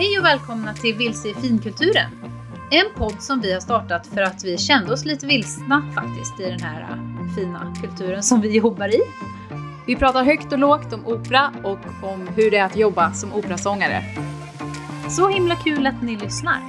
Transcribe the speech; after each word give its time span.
Hej 0.00 0.18
och 0.18 0.24
välkomna 0.24 0.74
till 0.74 0.94
Vilse 0.96 1.28
i 1.28 1.34
finkulturen. 1.34 2.10
En 2.70 2.86
podd 2.96 3.22
som 3.22 3.40
vi 3.40 3.52
har 3.52 3.60
startat 3.60 4.06
för 4.06 4.22
att 4.22 4.44
vi 4.44 4.58
kände 4.58 4.92
oss 4.92 5.04
lite 5.04 5.26
vilsna 5.26 5.92
faktiskt 5.94 6.40
i 6.40 6.42
den 6.50 6.60
här 6.60 6.80
äh, 6.80 7.34
fina 7.34 7.74
kulturen 7.80 8.22
som 8.22 8.40
vi 8.40 8.56
jobbar 8.56 8.94
i. 8.94 9.00
Vi 9.86 9.96
pratar 9.96 10.24
högt 10.24 10.52
och 10.52 10.58
lågt 10.58 10.92
om 10.92 11.06
opera 11.06 11.52
och 11.64 12.10
om 12.12 12.28
hur 12.36 12.50
det 12.50 12.56
är 12.56 12.64
att 12.64 12.76
jobba 12.76 13.12
som 13.12 13.32
operasångare. 13.32 14.02
Så 15.10 15.28
himla 15.28 15.56
kul 15.56 15.86
att 15.86 16.02
ni 16.02 16.16
lyssnar. 16.16 16.60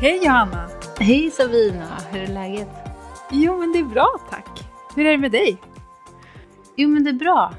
Hej 0.00 0.24
Johanna! 0.24 0.68
Hej 0.98 1.30
Sabina, 1.30 1.98
hur 2.12 2.22
är 2.22 2.26
läget? 2.26 2.68
Jo 3.34 3.58
men 3.58 3.72
det 3.72 3.78
är 3.78 3.84
bra 3.84 4.20
tack. 4.30 4.51
Hur 4.96 5.06
är 5.06 5.10
det 5.10 5.18
med 5.18 5.32
dig? 5.32 5.58
Jo 6.76 6.88
men 6.88 7.04
det 7.04 7.10
är 7.10 7.14
bra. 7.14 7.54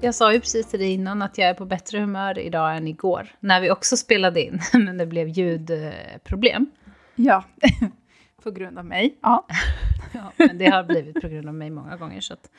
Jag 0.00 0.14
sa 0.14 0.32
ju 0.32 0.40
precis 0.40 0.66
till 0.66 0.80
dig 0.80 0.92
innan 0.92 1.22
att 1.22 1.38
jag 1.38 1.48
är 1.48 1.54
på 1.54 1.64
bättre 1.64 1.98
humör 1.98 2.38
idag 2.38 2.76
än 2.76 2.88
igår. 2.88 3.28
När 3.40 3.60
vi 3.60 3.70
också 3.70 3.96
spelade 3.96 4.42
in, 4.42 4.60
men 4.72 4.98
det 4.98 5.06
blev 5.06 5.28
ljudproblem. 5.28 6.70
Ja, 7.14 7.44
på 8.42 8.50
grund 8.50 8.78
av 8.78 8.84
mig. 8.84 9.18
Ja. 9.22 9.46
ja, 10.12 10.32
men 10.36 10.58
det 10.58 10.66
har 10.66 10.84
blivit 10.84 11.20
på 11.20 11.28
grund 11.28 11.48
av 11.48 11.54
mig 11.54 11.70
många 11.70 11.96
gånger. 11.96 12.20
Så 12.20 12.32
att, 12.32 12.50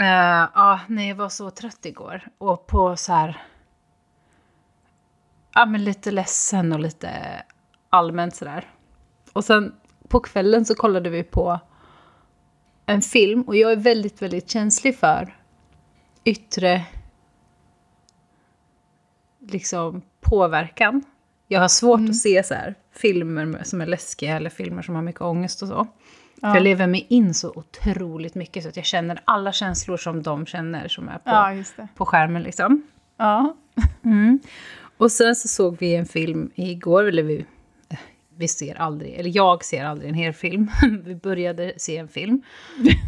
uh, 0.00 0.50
ja, 0.54 0.80
nej, 0.86 1.08
jag 1.08 1.16
var 1.16 1.28
så 1.28 1.50
trött 1.50 1.86
igår. 1.86 2.28
Och 2.38 2.66
på 2.66 2.96
så 2.96 3.12
här... 3.12 3.42
Ja, 5.54 5.66
men 5.66 5.84
lite 5.84 6.10
ledsen 6.10 6.72
och 6.72 6.80
lite 6.80 7.10
allmänt 7.90 8.34
sådär. 8.34 8.70
Och 9.32 9.44
sen 9.44 9.74
på 10.08 10.20
kvällen 10.20 10.64
så 10.64 10.74
kollade 10.74 11.10
vi 11.10 11.22
på 11.22 11.60
en 12.86 13.02
film 13.02 13.42
och 13.42 13.56
jag 13.56 13.72
är 13.72 13.76
väldigt, 13.76 14.22
väldigt 14.22 14.50
känslig 14.50 14.98
för 14.98 15.36
yttre 16.24 16.84
liksom 19.48 20.02
påverkan. 20.20 21.02
Jag 21.48 21.60
har 21.60 21.68
svårt 21.68 21.98
mm. 21.98 22.10
att 22.10 22.16
se 22.16 22.42
så 22.42 22.54
här, 22.54 22.74
filmer 22.92 23.60
som 23.64 23.80
är 23.80 23.86
läskiga 23.86 24.36
eller 24.36 24.50
filmer 24.50 24.82
som 24.82 24.94
har 24.94 25.02
mycket 25.02 25.22
ångest 25.22 25.62
och 25.62 25.68
så. 25.68 25.86
Ja. 26.40 26.48
För 26.48 26.54
jag 26.56 26.62
lever 26.62 26.86
mig 26.86 27.06
in 27.08 27.34
så 27.34 27.52
otroligt 27.54 28.34
mycket 28.34 28.62
så 28.62 28.68
att 28.68 28.76
jag 28.76 28.84
känner 28.84 29.22
alla 29.24 29.52
känslor 29.52 29.96
som 29.96 30.22
de 30.22 30.46
känner 30.46 30.88
som 30.88 31.08
är 31.08 31.18
på, 31.18 31.30
ja, 31.30 31.86
på 31.94 32.06
skärmen 32.06 32.42
liksom. 32.42 32.82
Ja. 33.16 33.56
Mm. 34.04 34.40
Och 34.96 35.12
sen 35.12 35.36
så 35.36 35.48
såg 35.48 35.76
vi 35.78 35.94
en 35.94 36.06
film 36.06 36.50
igår, 36.54 37.04
eller 37.04 37.22
vi 37.22 37.44
vi 38.36 38.48
ser 38.48 38.74
aldrig, 38.74 39.14
eller 39.14 39.36
jag 39.36 39.64
ser 39.64 39.84
aldrig 39.84 40.08
en 40.08 40.14
hel 40.14 40.32
film. 40.32 40.70
vi 41.04 41.14
började 41.14 41.72
se 41.76 41.96
en 41.96 42.08
film. 42.08 42.42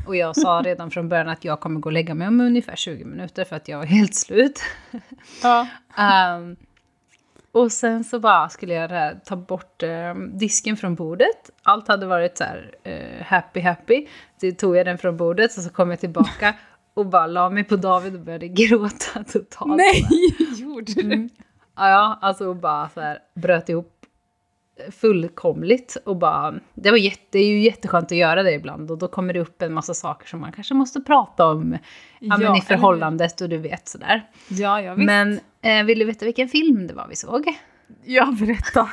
Och 0.07 0.17
jag 0.17 0.37
sa 0.37 0.63
redan 0.65 0.91
från 0.91 1.09
början 1.09 1.29
att 1.29 1.45
jag 1.45 1.61
kommer 1.61 1.81
gå 1.81 1.89
och 1.89 1.93
lägga 1.93 2.15
mig 2.15 2.29
om 2.29 2.41
ungefär 2.41 2.77
20 2.77 3.05
minuter 3.05 3.45
för 3.45 3.57
att 3.57 3.69
jag 3.69 3.83
är 3.83 3.87
helt 3.87 4.15
slut. 4.15 4.63
Ja. 5.43 5.67
um, 6.39 6.57
och 7.53 7.73
sen 7.73 8.05
så 8.05 8.21
bara 8.21 8.49
skulle 8.49 8.75
jag 8.75 9.25
ta 9.25 9.37
bort 9.37 9.83
eh, 9.83 10.15
disken 10.15 10.77
från 10.77 10.95
bordet. 10.95 11.51
Allt 11.63 11.89
hade 11.89 12.07
varit 12.07 12.39
så 12.39 12.45
här 12.45 12.75
eh, 12.83 13.25
happy 13.25 13.61
happy. 13.61 14.07
Så 14.41 14.51
tog 14.51 14.77
jag 14.77 14.87
den 14.87 14.99
från 14.99 15.17
bordet 15.17 15.57
och 15.57 15.63
så 15.63 15.71
kom 15.71 15.91
jag 15.91 16.01
tillbaka 16.01 16.55
och 16.95 17.07
bara 17.07 17.27
la 17.27 17.51
mig 17.51 17.65
på 17.65 17.77
David 17.77 18.15
och 18.15 18.21
började 18.21 18.49
gråta 18.49 19.25
totalt. 19.33 19.77
Nej, 19.77 20.07
gjorde 20.57 20.93
du? 20.93 21.01
Mm. 21.01 21.29
Ja, 21.77 22.19
alltså 22.21 22.55
bara 22.55 22.89
så 22.89 23.01
här 23.01 23.19
bröt 23.35 23.69
ihop 23.69 23.98
fullkomligt 24.91 25.97
och 26.05 26.17
bara, 26.17 26.55
det, 26.75 26.91
var 26.91 26.99
jätte, 26.99 27.23
det 27.31 27.39
är 27.39 27.49
ju 27.49 27.61
jätteskönt 27.61 28.13
att 28.13 28.19
göra 28.19 28.43
det 28.43 28.53
ibland 28.53 28.91
och 28.91 28.99
då 28.99 29.09
kommer 29.09 29.35
det 29.35 29.41
upp 29.41 29.63
en 29.63 29.73
massa 29.73 29.95
saker 29.95 30.29
som 30.29 30.41
man 30.41 30.53
kanske 30.53 30.75
måste 30.75 31.01
prata 31.01 31.47
om 31.47 31.79
ja, 32.19 32.39
ja, 32.41 32.59
i 32.59 32.61
förhållandet 32.61 33.41
och 33.41 33.49
du 33.49 33.59
vet 33.59 33.89
sådär. 33.89 34.31
Ja, 34.49 34.81
ja 34.81 34.95
visst. 34.95 35.07
Men 35.07 35.41
eh, 35.63 35.85
vill 35.85 35.99
du 35.99 36.05
veta 36.05 36.25
vilken 36.25 36.49
film 36.49 36.87
det 36.87 36.95
var 36.95 37.09
vi 37.09 37.17
såg? 37.17 37.59
Ja, 38.05 38.35
berätta. 38.41 38.89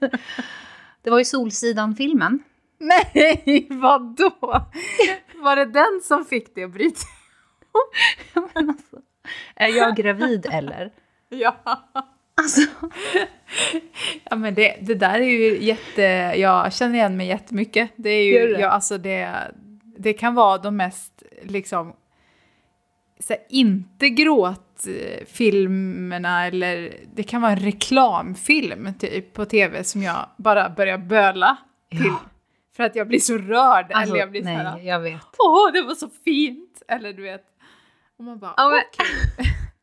det 1.02 1.10
var 1.10 1.18
ju 1.18 1.24
Solsidan-filmen. 1.24 2.42
Nej, 2.78 3.66
vadå? 3.70 4.32
Var 5.34 5.56
det 5.56 5.64
den 5.64 6.00
som 6.02 6.24
fick 6.24 6.54
dig 6.54 6.64
att 6.64 6.72
bryta 6.72 7.00
alltså, 8.54 8.96
Är 9.56 9.76
jag 9.76 9.96
gravid 9.96 10.46
eller? 10.52 10.92
Ja. 11.28 11.56
Alltså. 12.38 12.60
ja 14.30 14.36
men 14.36 14.54
det, 14.54 14.76
det 14.80 14.94
där 14.94 15.20
är 15.20 15.24
ju 15.24 15.64
jätte, 15.64 16.02
jag 16.36 16.72
känner 16.72 16.94
igen 16.94 17.16
mig 17.16 17.26
jättemycket. 17.26 17.90
Det 17.96 18.10
är 18.10 18.24
ju, 18.24 18.52
det? 18.52 18.60
Ja, 18.60 18.68
alltså 18.68 18.98
det, 18.98 19.52
det 19.98 20.12
kan 20.12 20.34
vara 20.34 20.58
de 20.58 20.76
mest 20.76 21.22
liksom, 21.42 21.92
så 23.20 23.32
här, 23.32 23.42
inte 23.48 24.08
gråtfilmerna 24.08 26.46
eller 26.46 26.94
det 27.14 27.22
kan 27.22 27.42
vara 27.42 27.52
en 27.52 27.58
reklamfilm 27.58 28.94
typ 28.98 29.32
på 29.32 29.44
tv 29.44 29.84
som 29.84 30.02
jag 30.02 30.28
bara 30.36 30.70
börjar 30.70 30.98
böla 30.98 31.56
till. 31.90 32.04
Ja. 32.04 32.20
För 32.76 32.84
att 32.84 32.96
jag 32.96 33.08
blir 33.08 33.20
så 33.20 33.38
rörd. 33.38 33.92
Alltså, 33.92 34.10
eller 34.10 34.20
jag 34.20 34.30
blir 34.30 34.42
nej, 34.42 34.56
så 34.56 34.62
här, 34.62 34.78
jag 34.78 35.00
vet. 35.00 35.26
Åh, 35.38 35.72
det 35.72 35.82
var 35.82 35.94
så 35.94 36.08
fint! 36.24 36.82
Eller 36.88 37.12
du 37.12 37.22
vet. 37.22 37.44
Och 38.18 38.24
man 38.24 38.38
bara, 38.38 38.52
okej, 38.52 38.84
okay. 38.92 39.06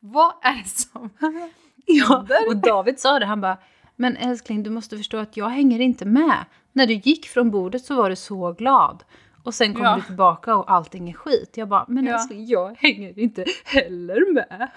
vad 0.00 0.32
är 0.42 0.62
det 0.62 0.68
som 0.68 1.10
Ja, 1.86 2.26
och 2.48 2.56
David 2.56 3.00
sa 3.00 3.18
det, 3.18 3.26
han 3.26 3.40
bara, 3.40 3.58
men 3.96 4.16
älskling 4.16 4.62
du 4.62 4.70
måste 4.70 4.96
förstå 4.96 5.16
att 5.16 5.36
jag 5.36 5.48
hänger 5.48 5.80
inte 5.80 6.04
med. 6.04 6.44
När 6.72 6.86
du 6.86 6.94
gick 6.94 7.26
från 7.26 7.50
bordet 7.50 7.84
så 7.84 7.94
var 7.94 8.10
du 8.10 8.16
så 8.16 8.52
glad. 8.52 9.04
Och 9.42 9.54
sen 9.54 9.74
kommer 9.74 9.90
ja. 9.90 9.96
du 9.96 10.02
tillbaka 10.02 10.56
och 10.56 10.72
allting 10.72 11.10
är 11.10 11.12
skit. 11.12 11.56
Jag 11.56 11.68
bara, 11.68 11.84
men 11.88 12.06
ja. 12.06 12.14
älskling 12.14 12.46
jag 12.46 12.76
hänger 12.78 13.18
inte 13.18 13.44
heller 13.64 14.34
med. 14.34 14.48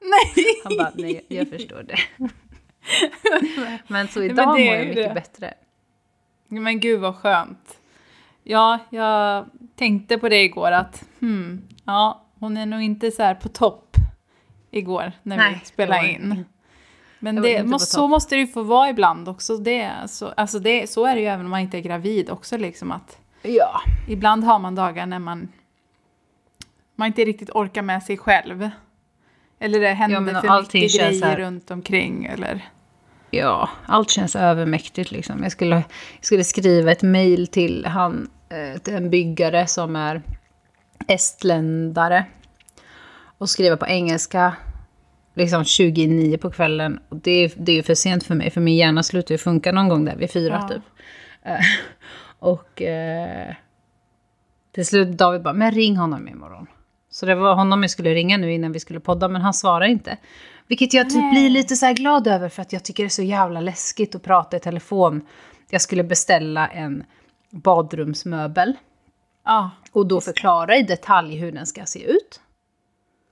Nej! 0.00 0.44
Han 0.64 0.76
bara, 0.76 0.92
nej 0.94 1.26
jag 1.28 1.48
förstår 1.48 1.82
det. 1.82 1.98
men 3.88 4.08
så 4.08 4.22
idag 4.22 4.36
men 4.36 4.66
mår 4.66 4.74
jag 4.74 4.86
mycket 4.86 5.08
det. 5.08 5.14
bättre. 5.14 5.54
Men 6.48 6.80
gud 6.80 7.00
vad 7.00 7.16
skönt. 7.16 7.78
Ja, 8.42 8.78
jag 8.90 9.46
tänkte 9.76 10.18
på 10.18 10.28
det 10.28 10.42
igår 10.42 10.72
att, 10.72 11.04
hmm, 11.20 11.62
ja, 11.84 12.26
hon 12.38 12.56
är 12.56 12.66
nog 12.66 12.82
inte 12.82 13.10
så 13.10 13.22
här 13.22 13.34
på 13.34 13.48
topp 13.48 13.96
igår 14.70 15.12
när 15.22 15.36
Nej, 15.36 15.58
vi 15.60 15.66
spelade 15.66 16.08
in. 16.08 16.44
Men 17.18 17.42
det, 17.42 17.64
måste, 17.64 17.94
så 17.94 18.08
måste 18.08 18.34
det 18.34 18.40
ju 18.40 18.46
få 18.46 18.62
vara 18.62 18.90
ibland 18.90 19.28
också. 19.28 19.56
Det, 19.56 19.90
så, 20.08 20.28
alltså 20.28 20.58
det, 20.58 20.90
så 20.90 21.06
är 21.06 21.14
det 21.14 21.20
ju 21.20 21.26
även 21.26 21.44
om 21.44 21.50
man 21.50 21.60
inte 21.60 21.78
är 21.78 21.82
gravid 21.82 22.30
också. 22.30 22.56
Liksom 22.56 22.92
att 22.92 23.18
ja. 23.42 23.80
Ibland 24.08 24.44
har 24.44 24.58
man 24.58 24.74
dagar 24.74 25.06
när 25.06 25.18
man, 25.18 25.48
man 26.96 27.06
inte 27.06 27.24
riktigt 27.24 27.50
orkar 27.50 27.82
med 27.82 28.02
sig 28.02 28.18
själv. 28.18 28.70
Eller 29.58 29.80
det 29.80 29.88
händer 29.88 30.32
ja, 30.32 30.40
för 30.40 30.60
mycket 30.60 31.00
grejer 31.00 31.24
här... 31.24 31.36
runt 31.36 31.70
omkring. 31.70 32.24
Eller... 32.24 32.68
Ja, 33.30 33.68
allt 33.86 34.10
känns 34.10 34.36
övermäktigt 34.36 35.10
liksom. 35.10 35.42
Jag 35.42 35.52
skulle, 35.52 35.74
jag 36.16 36.24
skulle 36.24 36.44
skriva 36.44 36.92
ett 36.92 37.02
mejl 37.02 37.46
till 37.46 37.86
han, 37.86 38.30
eh, 38.48 38.80
till 38.80 38.94
en 38.94 39.10
byggare 39.10 39.66
som 39.66 39.96
är 39.96 40.22
estländare 41.08 42.24
och 43.40 43.50
skriva 43.50 43.76
på 43.76 43.86
engelska 43.86 44.56
liksom 45.34 45.64
29 45.64 46.38
på 46.38 46.50
kvällen. 46.50 47.00
Och 47.08 47.16
det, 47.16 47.30
är, 47.30 47.52
det 47.56 47.72
är 47.72 47.76
ju 47.76 47.82
för 47.82 47.94
sent 47.94 48.24
för 48.24 48.34
mig, 48.34 48.50
för 48.50 48.60
min 48.60 48.76
hjärna 48.76 49.02
slutar 49.02 49.34
ju 49.34 49.38
funka 49.38 49.72
någon 49.72 49.88
gång 49.88 50.04
där 50.04 50.16
vid 50.16 50.30
fyra 50.30 50.58
ja. 50.62 50.68
typ. 50.68 50.82
Uh, 51.46 51.60
och 52.50 52.82
uh, 52.82 53.54
till 54.72 54.86
slut 54.86 55.18
David 55.18 55.42
bara, 55.42 55.54
men 55.54 55.72
ring 55.72 55.96
honom 55.96 56.28
imorgon. 56.28 56.66
Så 57.10 57.26
det 57.26 57.34
var 57.34 57.54
honom 57.54 57.82
jag 57.82 57.90
skulle 57.90 58.14
ringa 58.14 58.36
nu 58.36 58.52
innan 58.52 58.72
vi 58.72 58.80
skulle 58.80 59.00
podda, 59.00 59.28
men 59.28 59.42
han 59.42 59.54
svarar 59.54 59.86
inte. 59.86 60.16
Vilket 60.66 60.94
jag 60.94 61.10
typ 61.10 61.30
blir 61.32 61.50
lite 61.50 61.76
så 61.76 61.92
glad 61.92 62.26
över, 62.26 62.48
för 62.48 62.62
att 62.62 62.72
jag 62.72 62.84
tycker 62.84 63.02
det 63.02 63.06
är 63.06 63.08
så 63.08 63.22
jävla 63.22 63.60
läskigt 63.60 64.14
att 64.14 64.22
prata 64.22 64.56
i 64.56 64.60
telefon. 64.60 65.26
Jag 65.70 65.80
skulle 65.80 66.04
beställa 66.04 66.68
en 66.68 67.04
badrumsmöbel. 67.50 68.76
Ja. 69.44 69.70
Och 69.92 70.06
då 70.06 70.20
förklara 70.20 70.76
i 70.76 70.82
detalj 70.82 71.36
hur 71.36 71.52
den 71.52 71.66
ska 71.66 71.84
se 71.84 72.02
ut. 72.04 72.40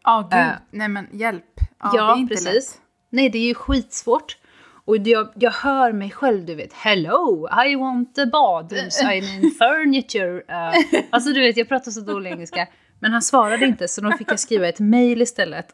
Ja, 0.09 0.19
oh, 0.19 0.23
gud. 0.23 0.39
Uh, 0.39 0.53
nej 0.71 0.89
men 0.89 1.09
hjälp. 1.13 1.45
Ja, 1.59 1.93
ja 1.95 2.07
det 2.07 2.13
är 2.13 2.17
inte 2.17 2.35
precis. 2.35 2.75
Lätt. 2.75 2.81
Nej, 3.11 3.31
det 3.31 3.39
är 3.39 3.47
ju 3.47 3.55
skitsvårt. 3.55 4.37
Och 4.85 4.97
jag, 4.97 5.29
jag 5.35 5.51
hör 5.51 5.93
mig 5.93 6.11
själv, 6.11 6.47
du 6.47 6.55
vet, 6.55 6.73
hello, 6.73 7.49
I 7.67 7.77
want 7.77 8.19
a 8.19 8.27
badrooms, 8.33 9.03
I 9.03 9.05
mean 9.05 9.51
furniture. 9.59 10.37
Uh, 10.37 11.05
alltså 11.11 11.33
du 11.33 11.41
vet, 11.41 11.57
jag 11.57 11.69
pratar 11.69 11.91
så 11.91 12.01
dålig 12.01 12.31
engelska. 12.31 12.69
Men 12.99 13.13
han 13.13 13.23
svarade 13.23 13.67
inte, 13.67 13.89
så 13.89 14.01
då 14.01 14.13
fick 14.13 14.31
jag 14.31 14.41
skriva 14.41 14.69
ett 14.69 14.81
mail 14.81 15.23
istället. 15.23 15.67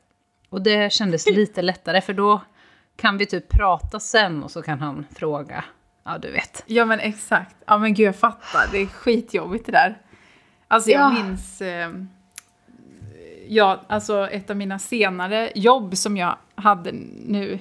Och 0.50 0.62
det 0.62 0.92
kändes 0.92 1.26
lite 1.26 1.62
lättare, 1.62 2.00
för 2.00 2.12
då 2.12 2.40
kan 2.96 3.18
vi 3.18 3.26
typ 3.26 3.48
prata 3.48 4.00
sen 4.00 4.42
och 4.42 4.50
så 4.50 4.62
kan 4.62 4.80
han 4.80 5.06
fråga. 5.14 5.64
Ja, 6.04 6.18
du 6.18 6.30
vet. 6.30 6.62
Ja, 6.66 6.84
men 6.84 7.00
exakt. 7.00 7.56
Ja, 7.66 7.78
men 7.78 7.94
gud, 7.94 8.06
jag 8.06 8.16
fattar. 8.16 8.68
Det 8.72 8.78
är 8.78 8.86
skitjobbigt 8.86 9.66
det 9.66 9.72
där. 9.72 9.98
Alltså 10.68 10.90
jag 10.90 11.00
ja. 11.00 11.22
minns... 11.22 11.62
Eh, 11.62 11.90
ja, 13.48 13.80
alltså 13.86 14.28
ett 14.30 14.50
av 14.50 14.56
mina 14.56 14.78
senare 14.78 15.52
jobb 15.54 15.96
som 15.96 16.16
jag 16.16 16.36
hade 16.54 16.92
nu. 17.26 17.58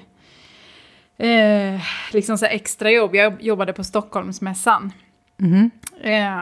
Eh, 1.17 1.81
liksom 2.11 2.37
så 2.37 2.45
extra 2.45 2.91
jobb. 2.91 3.15
Jag 3.15 3.41
jobbade 3.41 3.73
på 3.73 3.83
Stockholmsmässan. 3.83 4.91
Mhm. 5.37 5.71
eh, 6.01 6.41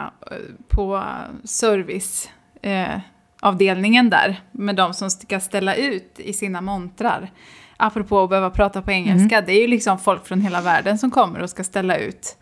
på 0.68 1.04
serviceavdelningen 1.44 4.10
där 4.10 4.42
med 4.52 4.76
de 4.76 4.94
som 4.94 5.10
ska 5.10 5.40
ställa 5.40 5.76
ut 5.76 6.20
i 6.20 6.34
sina 6.34 6.62
montrar. 6.62 7.32
Apropå 7.78 8.24
att 8.24 8.30
behöva 8.30 8.50
prata 8.50 8.82
på 8.82 8.92
engelska, 8.92 9.42
det 9.42 9.54
är 9.54 9.62
ju 9.62 9.68
liksom 9.68 10.00
folk 10.00 10.26
från 10.26 10.42
hela 10.42 10.62
världen 10.62 10.98
som 10.98 11.12
kommer 11.12 11.42
och 11.42 11.50
ska 11.50 11.64
ställa 11.64 11.98
ut. 11.98 12.38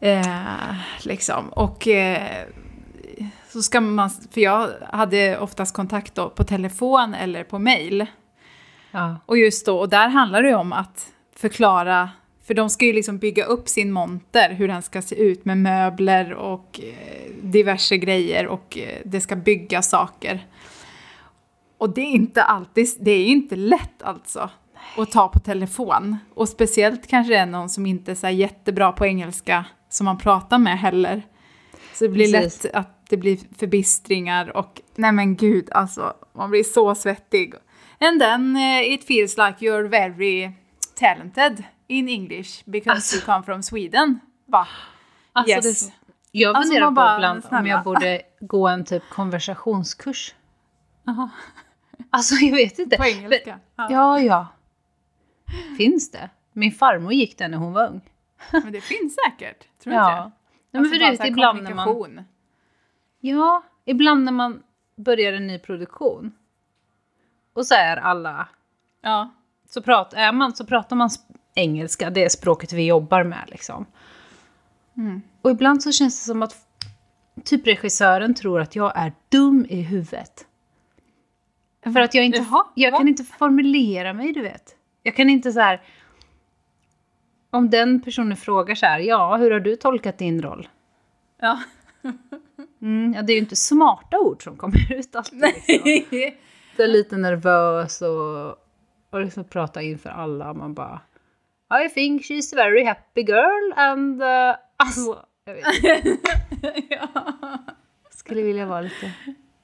Eh, 0.00 0.74
liksom. 1.02 1.48
Och 1.48 1.88
eh, 1.88 2.44
så 3.54 3.62
ska 3.62 3.80
man, 3.80 4.10
för 4.10 4.40
jag 4.40 4.70
hade 4.92 5.38
oftast 5.38 5.74
kontakt 5.74 6.14
då 6.14 6.30
på 6.30 6.44
telefon 6.44 7.14
eller 7.14 7.44
på 7.44 7.58
mail. 7.58 8.06
Ja. 8.90 9.16
Och 9.26 9.38
just 9.38 9.66
då, 9.66 9.78
och 9.78 9.88
där 9.88 10.08
handlar 10.08 10.42
det 10.42 10.48
ju 10.48 10.54
om 10.54 10.72
att 10.72 11.12
förklara, 11.36 12.10
för 12.46 12.54
de 12.54 12.70
ska 12.70 12.84
ju 12.84 12.92
liksom 12.92 13.18
bygga 13.18 13.44
upp 13.44 13.68
sin 13.68 13.92
monter, 13.92 14.50
hur 14.50 14.68
den 14.68 14.82
ska 14.82 15.02
se 15.02 15.16
ut 15.16 15.44
med 15.44 15.58
möbler 15.58 16.32
och 16.32 16.80
eh, 16.82 17.30
diverse 17.42 17.96
grejer 17.96 18.46
och 18.46 18.78
eh, 18.78 19.00
det 19.04 19.20
ska 19.20 19.36
bygga 19.36 19.82
saker. 19.82 20.46
Och 21.78 21.90
det 21.90 22.00
är 22.00 22.10
inte 22.10 22.42
alltid, 22.42 22.88
det 23.00 23.10
är 23.10 23.26
inte 23.26 23.56
lätt 23.56 24.02
alltså 24.02 24.50
att 24.96 25.10
ta 25.10 25.28
på 25.28 25.38
telefon. 25.38 26.16
Och 26.34 26.48
speciellt 26.48 27.06
kanske 27.06 27.32
det 27.32 27.38
är 27.38 27.46
någon 27.46 27.70
som 27.70 27.86
inte 27.86 28.10
är 28.10 28.14
så 28.14 28.28
jättebra 28.28 28.92
på 28.92 29.06
engelska 29.06 29.64
som 29.88 30.04
man 30.04 30.18
pratar 30.18 30.58
med 30.58 30.78
heller. 30.78 31.22
Så 31.94 32.04
det 32.04 32.10
blir 32.10 32.32
Precis. 32.32 32.64
lätt 32.64 32.74
att 32.74 32.93
det 33.08 33.16
blir 33.16 33.38
förbistringar 33.58 34.56
och 34.56 34.80
nej 34.94 35.12
men 35.12 35.36
gud 35.36 35.72
alltså, 35.72 36.16
man 36.32 36.50
blir 36.50 36.62
så 36.64 36.94
svettig. 36.94 37.54
And 38.00 38.20
then 38.20 38.56
uh, 38.56 38.82
it 38.92 39.04
feels 39.04 39.36
like 39.36 39.56
you're 39.58 39.88
very 39.88 40.50
talented 40.94 41.64
in 41.86 42.08
English 42.08 42.62
because 42.64 42.90
Alltså. 42.90 43.16
you 43.16 43.24
come 43.24 43.42
from 43.44 43.62
Sweden. 43.62 44.20
Va? 44.46 44.66
Alltså, 45.32 45.50
Yes. 45.56 45.86
det 45.86 45.92
jag 46.30 46.56
Alltså, 46.56 46.70
funderar 46.72 46.90
man 46.90 46.94
på 46.94 47.16
ibland 47.18 47.36
om 47.36 47.42
snälla. 47.48 47.68
jag 47.68 47.84
borde 47.84 48.22
gå 48.40 48.68
en 48.68 48.84
typ 48.84 49.02
konversationskurs. 49.10 50.34
Aha. 51.08 51.30
Alltså 52.10 52.34
jag 52.34 52.56
vet 52.56 52.78
inte. 52.78 52.96
På 52.96 53.04
engelska. 53.04 53.58
Ja. 53.76 53.86
Ja, 53.90 54.20
ja. 54.20 54.46
Finns 55.76 56.10
det? 56.10 56.30
Min 56.52 56.72
farmor 56.72 57.12
gick 57.12 57.38
den 57.38 57.50
när 57.50 57.58
hon 57.58 57.72
var 57.72 57.88
ung. 57.88 58.00
Men 58.52 58.72
det 58.72 58.80
finns 58.80 59.16
säkert, 59.26 59.64
tror 59.82 59.90
du 59.92 59.96
Ja. 59.96 60.24
inte? 60.24 60.36
Nej, 60.70 60.82
men 60.82 61.02
Alltså 61.02 61.16
för 61.16 61.24
det, 61.24 61.28
ibland 61.28 61.62
när 61.62 61.74
man. 61.74 62.24
Ja, 63.28 63.62
ibland 63.84 64.24
när 64.24 64.32
man 64.32 64.62
börjar 64.96 65.32
en 65.32 65.46
ny 65.46 65.58
produktion 65.58 66.32
och 67.52 67.66
så 67.66 67.74
är 67.74 67.96
alla, 67.96 68.48
Ja. 69.02 69.30
så, 69.68 69.82
prat, 69.82 70.12
är 70.12 70.32
man, 70.32 70.54
så 70.56 70.66
pratar 70.66 70.96
man 70.96 71.10
engelska, 71.54 72.10
det 72.10 72.24
är 72.24 72.28
språket 72.28 72.72
vi 72.72 72.86
jobbar 72.86 73.24
med 73.24 73.44
liksom. 73.48 73.86
Mm. 74.96 75.22
Och 75.42 75.50
ibland 75.50 75.82
så 75.82 75.92
känns 75.92 76.20
det 76.20 76.26
som 76.26 76.42
att 76.42 76.56
typ 77.44 77.66
regissören 77.66 78.34
tror 78.34 78.60
att 78.60 78.76
jag 78.76 78.92
är 78.96 79.12
dum 79.28 79.66
i 79.68 79.82
huvudet. 79.82 80.46
För 81.84 82.00
att 82.00 82.14
jag 82.14 82.24
inte, 82.24 82.38
Jaha, 82.38 82.66
jag 82.74 82.90
va? 82.90 82.98
kan 82.98 83.08
inte 83.08 83.24
formulera 83.24 84.12
mig, 84.12 84.32
du 84.32 84.42
vet. 84.42 84.76
Jag 85.02 85.16
kan 85.16 85.30
inte 85.30 85.52
så 85.52 85.60
här... 85.60 85.82
Om 87.50 87.70
den 87.70 88.00
personen 88.02 88.36
frågar 88.36 88.74
så 88.74 88.86
här, 88.86 88.98
ja, 88.98 89.36
hur 89.36 89.50
har 89.50 89.60
du 89.60 89.76
tolkat 89.76 90.18
din 90.18 90.42
roll? 90.42 90.68
Ja. 91.40 91.62
Mm, 92.84 93.12
ja, 93.12 93.22
det 93.22 93.32
är 93.32 93.34
ju 93.34 93.40
inte 93.40 93.56
smarta 93.56 94.18
ord 94.18 94.42
som 94.42 94.56
kommer 94.56 94.92
ut 94.98 95.16
alltid. 95.16 95.40
Liksom. 95.40 96.20
Jag 96.76 96.84
är 96.84 96.88
lite 96.88 97.16
nervös 97.16 98.02
och, 98.02 98.48
och 99.10 99.20
liksom 99.20 99.44
prata 99.44 99.82
inför 99.82 100.10
alla. 100.10 100.54
Man 100.54 100.74
bara, 100.74 101.00
I 101.84 101.88
think 101.88 102.22
she's 102.22 102.54
a 102.54 102.56
very 102.56 102.84
happy 102.84 103.20
girl 103.22 103.72
and... 103.76 104.22
Uh, 104.22 104.56
alltså, 104.76 105.18
jag 105.44 105.54
vet 105.54 106.20
ja. 106.90 107.24
Skulle 108.10 108.42
vilja 108.42 108.66
vara 108.66 108.80
lite 108.80 109.12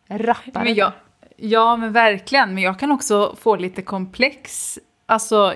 rappare. 0.08 0.64
Men 0.64 0.74
jag, 0.74 0.92
ja, 1.36 1.76
men 1.76 1.92
verkligen. 1.92 2.54
Men 2.54 2.62
jag 2.62 2.78
kan 2.78 2.92
också 2.92 3.36
få 3.40 3.56
lite 3.56 3.82
komplex. 3.82 4.78
Alltså, 5.06 5.54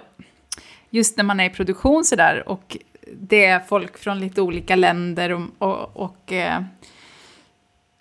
just 0.91 1.17
när 1.17 1.25
man 1.25 1.41
är 1.41 1.45
i 1.45 1.51
produktion 1.51 2.05
sådär 2.05 2.49
och 2.49 2.77
det 3.13 3.45
är 3.45 3.61
folk 3.61 3.99
från 3.99 4.21
lite 4.21 4.41
olika 4.41 4.77
länder 4.77 5.33
och, 5.33 5.43
och, 5.59 5.97
och, 5.97 6.33
eh, 6.33 6.63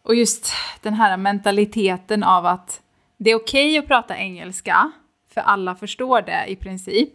och 0.03 0.15
just 0.15 0.53
den 0.81 0.93
här 0.93 1.17
mentaliteten 1.17 2.23
av 2.23 2.45
att 2.45 2.81
det 3.17 3.31
är 3.31 3.35
okej 3.35 3.77
att 3.77 3.87
prata 3.87 4.17
engelska, 4.17 4.91
för 5.33 5.41
alla 5.41 5.75
förstår 5.75 6.21
det 6.21 6.45
i 6.47 6.55
princip. 6.55 7.13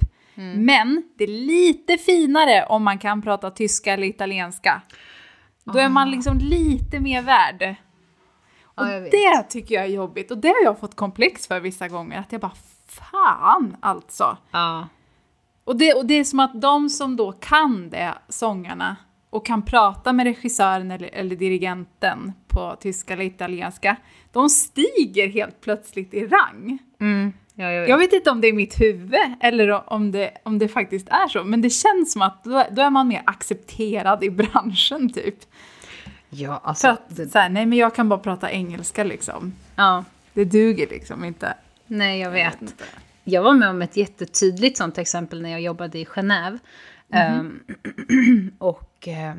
Men 0.56 1.02
det 1.18 1.24
är 1.24 1.28
lite 1.28 1.98
finare 1.98 2.66
om 2.66 2.84
man 2.84 2.98
kan 2.98 3.22
prata 3.22 3.50
tyska 3.50 3.92
eller 3.92 4.06
italienska. 4.06 4.82
Då 5.64 5.78
är 5.78 5.88
man 5.88 6.10
liksom 6.10 6.38
lite 6.38 7.00
mer 7.00 7.22
värd. 7.22 7.74
Och 8.62 8.86
Ja, 8.86 9.00
det 9.00 9.42
tycker 9.42 9.74
jag 9.74 9.84
är 9.84 9.88
jobbigt 9.88 10.30
och 10.30 10.38
det 10.38 10.48
har 10.48 10.64
jag 10.64 10.78
fått 10.78 10.94
komplex 10.94 11.46
för 11.46 11.60
vissa 11.60 11.88
gånger. 11.88 12.20
Att 12.20 12.32
jag 12.32 12.40
bara, 12.40 12.52
fan 12.86 13.76
alltså. 13.80 14.36
Ja. 14.50 14.88
Och 15.64 15.76
det, 15.76 15.94
och 15.94 16.06
det 16.06 16.14
är 16.14 16.24
som 16.24 16.40
att 16.40 16.60
de 16.60 16.88
som 16.90 17.16
då 17.16 17.32
kan 17.32 17.90
det, 17.90 18.14
sångarna, 18.28 18.96
och 19.30 19.46
kan 19.46 19.62
prata 19.62 20.12
med 20.12 20.24
regissören 20.26 20.90
eller, 20.90 21.10
eller 21.12 21.36
dirigenten 21.36 22.32
på 22.48 22.76
tyska 22.80 23.12
eller 23.12 23.24
italienska, 23.24 23.96
de 24.32 24.48
stiger 24.48 25.28
helt 25.28 25.60
plötsligt 25.60 26.14
i 26.14 26.26
rang. 26.26 26.78
Mm. 27.00 27.32
Ja, 27.54 27.70
jag 27.70 27.80
vet. 27.80 27.88
Jag 27.90 27.98
vet 27.98 28.12
inte 28.12 28.30
om 28.30 28.40
det 28.40 28.48
är 28.48 28.52
mitt 28.52 28.80
huvud 28.80 29.20
eller 29.40 29.92
om 29.92 30.10
det, 30.12 30.30
om 30.42 30.58
det 30.58 30.68
faktiskt 30.68 31.08
är 31.08 31.28
så, 31.28 31.44
men 31.44 31.62
det 31.62 31.70
känns 31.70 32.12
som 32.12 32.22
att 32.22 32.44
då, 32.44 32.64
då 32.70 32.82
är 32.82 32.90
man 32.90 33.08
mer 33.08 33.22
accepterad 33.26 34.24
i 34.24 34.30
branschen 34.30 35.12
typ. 35.12 35.36
ja, 36.30 36.60
För 36.62 36.68
alltså. 36.68 36.88
att 36.88 37.16
Det, 37.16 37.28
så 37.28 37.38
här, 37.38 37.48
nej 37.48 37.66
men 37.66 37.78
jag 37.78 37.94
kan 37.94 38.08
bara 38.08 38.18
prata 38.18 38.50
engelska 38.50 39.04
liksom. 39.04 39.54
ja. 39.76 40.04
Det 40.32 40.44
duger 40.44 40.86
liksom 40.90 41.24
inte. 41.24 41.54
Nej, 41.86 42.20
jag 42.20 42.30
vet. 42.30 42.62
inte. 42.62 42.84
Jag 43.24 43.42
var 43.42 43.54
med 43.54 43.68
om 43.68 43.82
ett 43.82 43.96
jättetydligt 43.96 44.76
sånt 44.78 44.98
exempel 44.98 45.42
när 45.42 45.50
jag 45.50 45.60
jobbade 45.60 45.98
i 45.98 46.04
Genève. 46.04 46.58
Ehm, 47.12 47.62
och 48.58 49.08
eh, 49.08 49.34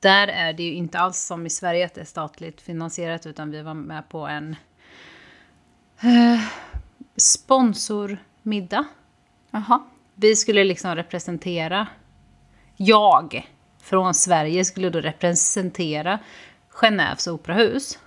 där 0.00 0.28
är 0.28 0.52
det 0.52 0.62
ju 0.62 0.74
inte 0.74 0.98
alls 0.98 1.18
som 1.18 1.46
i 1.46 1.50
Sverige 1.50 1.86
att 1.86 1.94
det 1.94 2.00
är 2.00 2.04
statligt 2.04 2.60
finansierat 2.60 3.26
utan 3.26 3.50
vi 3.50 3.62
var 3.62 3.74
med 3.74 4.08
på 4.08 4.26
en 4.26 4.56
eh, 6.00 6.40
sponsormiddag. 7.16 8.84
Jaha. 9.50 9.82
Vi 10.14 10.36
skulle 10.36 10.64
liksom 10.64 10.94
representera, 10.94 11.86
jag 12.76 13.48
från 13.82 14.14
Sverige 14.14 14.64
skulle 14.64 14.90
då 14.90 15.00
representera 15.00 16.18
Genèves 16.70 17.28
operahus 17.28 17.98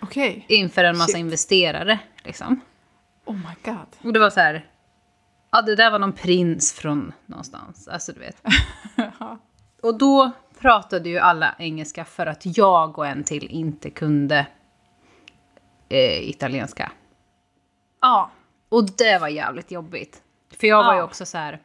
Okej. 0.00 0.44
inför 0.48 0.84
en 0.84 0.98
massa 0.98 1.12
Shit. 1.12 1.20
investerare. 1.20 1.98
Liksom. 2.24 2.60
Oh 3.24 3.34
my 3.36 3.54
god. 3.64 3.86
Och 4.02 4.12
det 4.12 4.18
var 4.18 4.30
så 4.30 4.40
här, 4.40 4.66
ja 5.52 5.62
det 5.62 5.76
där 5.76 5.90
var 5.90 5.98
någon 5.98 6.12
prins 6.12 6.72
från 6.72 7.12
någonstans, 7.26 7.88
alltså 7.88 8.12
du 8.12 8.20
vet. 8.20 8.42
Och 9.82 9.98
då 9.98 10.30
pratade 10.58 11.08
ju 11.08 11.18
alla 11.18 11.54
engelska 11.58 12.04
för 12.04 12.26
att 12.26 12.56
jag 12.56 12.98
och 12.98 13.06
en 13.06 13.24
till 13.24 13.46
inte 13.50 13.90
kunde 13.90 14.46
eh, 15.88 16.28
italienska. 16.28 16.92
Ja. 18.00 18.30
Och 18.68 18.90
det 18.90 19.18
var 19.20 19.28
jävligt 19.28 19.70
jobbigt. 19.70 20.22
För 20.60 20.66
jag 20.66 20.84
var 20.84 20.92
ju 20.92 20.98
Ja. 20.98 21.04
också 21.04 21.26
så 21.26 21.38
här, 21.38 21.60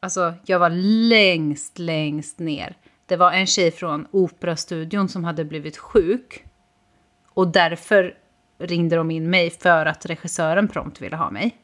alltså 0.00 0.34
jag 0.46 0.58
var 0.58 0.70
längst, 1.10 1.78
längst 1.78 2.38
ner. 2.38 2.76
Det 3.06 3.16
var 3.16 3.32
en 3.32 3.46
tjej 3.46 3.70
från 3.70 4.06
Operastudion 4.10 5.08
som 5.08 5.24
hade 5.24 5.44
blivit 5.44 5.78
sjuk. 5.78 6.44
Och 7.28 7.48
därför 7.48 8.14
ringde 8.58 8.96
de 8.96 9.10
in 9.10 9.30
mig 9.30 9.50
för 9.50 9.86
att 9.86 10.06
regissören 10.06 10.68
prompt 10.68 11.00
ville 11.00 11.16
ha 11.16 11.30
mig. 11.30 11.56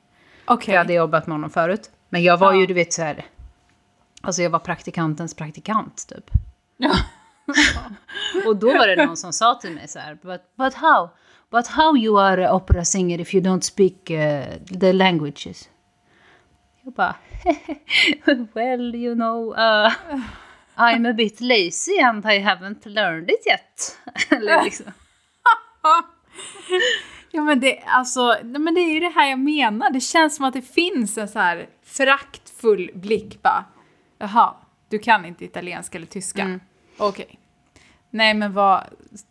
För 0.47 0.73
jag 0.73 0.79
hade 0.79 0.93
jobbat 0.93 1.27
med 1.27 1.35
honom 1.35 1.51
förut. 1.51 1.91
Men 2.09 2.23
jag 2.23 2.37
var 2.37 2.53
Ja. 2.53 2.61
ju, 2.61 2.67
du 2.67 2.75
vet 2.75 2.93
så 2.93 3.03
här... 3.03 3.25
Alltså 4.21 4.43
jag 4.43 4.51
var 4.51 4.59
praktikantens 4.59 5.35
praktikant 5.35 6.07
typ. 6.09 6.31
Ja. 6.77 6.95
Och 8.47 8.57
då 8.57 8.67
var 8.67 8.87
det 8.87 9.07
någon 9.07 9.17
som 9.17 9.33
sa 9.33 9.55
till 9.55 9.71
mig 9.71 9.89
så 9.89 9.99
här, 9.99 10.19
but, 10.23 10.41
but 10.57 10.75
how? 10.75 11.11
But 11.51 11.67
how 11.67 11.97
you 11.97 12.21
are 12.21 12.49
a 12.49 12.55
opera 12.55 12.85
singer 12.85 13.21
if 13.21 13.35
you 13.35 13.45
don't 13.45 13.61
speak 13.61 14.11
uh, 14.11 14.45
the 14.81 14.93
languages? 14.93 15.69
Jag 16.85 16.93
bara, 16.93 17.15
well 18.55 18.95
you 18.95 19.15
know, 19.15 19.51
uh, 19.53 19.93
I'm 20.77 21.11
a 21.11 21.13
bit 21.13 21.41
lazy 21.41 21.99
and 22.03 22.25
I 22.27 22.39
haven't 22.39 22.87
learned 22.89 23.31
it 23.31 23.47
yet. 23.47 23.99
Eller 24.31 24.65
liksom. 24.65 24.87
Ja 27.31 27.43
men 27.43 27.61
det, 27.61 27.79
alltså, 27.87 28.37
nej, 28.43 28.61
men 28.61 28.75
det 28.75 28.81
är 28.81 28.95
ju 28.95 29.01
det 29.01 29.09
här 29.09 29.31
jag 29.31 29.39
menar. 29.39 29.91
Det 29.91 30.01
känns 30.01 30.37
som 30.37 30.45
att 30.45 30.55
det 30.55 30.63
finns 30.63 31.19
en 31.19 31.29
så 31.29 31.39
här 31.39 31.69
föraktfull 31.83 32.91
blick 32.95 33.43
bara. 33.43 33.65
Jaha, 34.19 34.55
du 34.89 34.99
kan 34.99 35.25
inte 35.25 35.45
italienska 35.45 35.99
eller 35.99 36.07
tyska. 36.07 36.43
Mm. 36.43 36.61
Okej. 36.99 37.39
Nej 38.11 38.35
men 38.35 38.53
vad, 38.53 38.85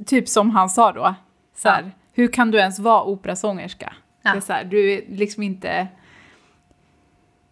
typ 0.05 0.29
som 0.29 0.49
han 0.49 0.69
sa 0.69 0.91
då. 0.91 1.15
Så 1.55 1.69
här, 1.69 1.83
Ja. 1.83 1.89
Hur 2.13 2.27
kan 2.27 2.51
du 2.51 2.57
ens 2.57 2.79
vara 2.79 3.03
operasångerska? 3.03 3.93
Ja. 4.21 4.31
Det 4.31 4.37
är 4.37 4.41
så 4.41 4.53
här, 4.53 4.63
du 4.63 4.93
är 4.93 5.03
liksom 5.07 5.43
inte... 5.43 5.87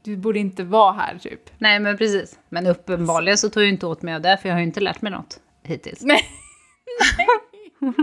du 0.03 0.17
borde 0.17 0.39
inte 0.39 0.63
vara 0.63 0.93
här 0.93 1.17
typ. 1.17 1.41
Nej 1.57 1.79
men 1.79 1.97
precis. 1.97 2.39
Men 2.49 2.67
uppenbarligen 2.67 3.37
så 3.37 3.49
tog 3.49 3.63
jag 3.63 3.69
inte 3.69 3.85
åt 3.85 4.01
mig 4.01 4.13
av 4.15 4.21
det 4.21 4.37
för 4.41 4.49
jag 4.49 4.55
har 4.55 4.59
ju 4.59 4.65
inte 4.65 4.79
lärt 4.79 5.01
mig 5.01 5.11
något 5.11 5.39
hittills. 5.63 6.01
Nej. 6.03 6.21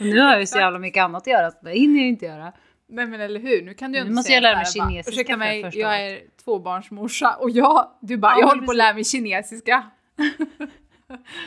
Och 0.00 0.06
nu 0.06 0.20
har 0.20 0.30
jag 0.30 0.40
ju 0.40 0.46
så 0.46 0.58
jävla 0.58 0.78
mycket 0.78 1.02
annat 1.02 1.22
att 1.22 1.26
göra 1.26 1.50
så 1.50 1.58
det 1.62 1.70
hinner 1.70 1.94
jag 1.96 2.02
ju 2.02 2.08
inte 2.08 2.26
göra. 2.26 2.52
Nej 2.88 3.06
men 3.06 3.20
eller 3.20 3.40
hur, 3.40 3.62
nu 3.62 3.74
kan 3.74 3.92
du 3.92 3.98
ju 3.98 4.02
inte 4.02 4.14
måste 4.14 4.26
säga 4.28 4.36
jag 4.36 4.42
lära 4.42 4.56
mig 4.56 4.64
här, 4.64 4.78
bara, 4.80 4.88
kinesiska 4.90 5.12
Ursäkta 5.12 5.32
för 5.32 5.38
mig, 5.38 5.60
jag 5.60 5.88
året." 5.88 6.00
är 6.00 6.20
tvåbarnsmorsa 6.44 7.34
och 7.36 7.50
jag, 7.50 7.90
du 8.00 8.16
bara, 8.16 8.32
Ja, 8.32 8.38
jag 8.40 8.46
håller 8.46 8.62
på 8.62 8.64
att 8.64 8.68
precis. 8.68 8.78
lära 8.78 8.94
mig 8.94 9.04
kinesiska. 9.04 9.84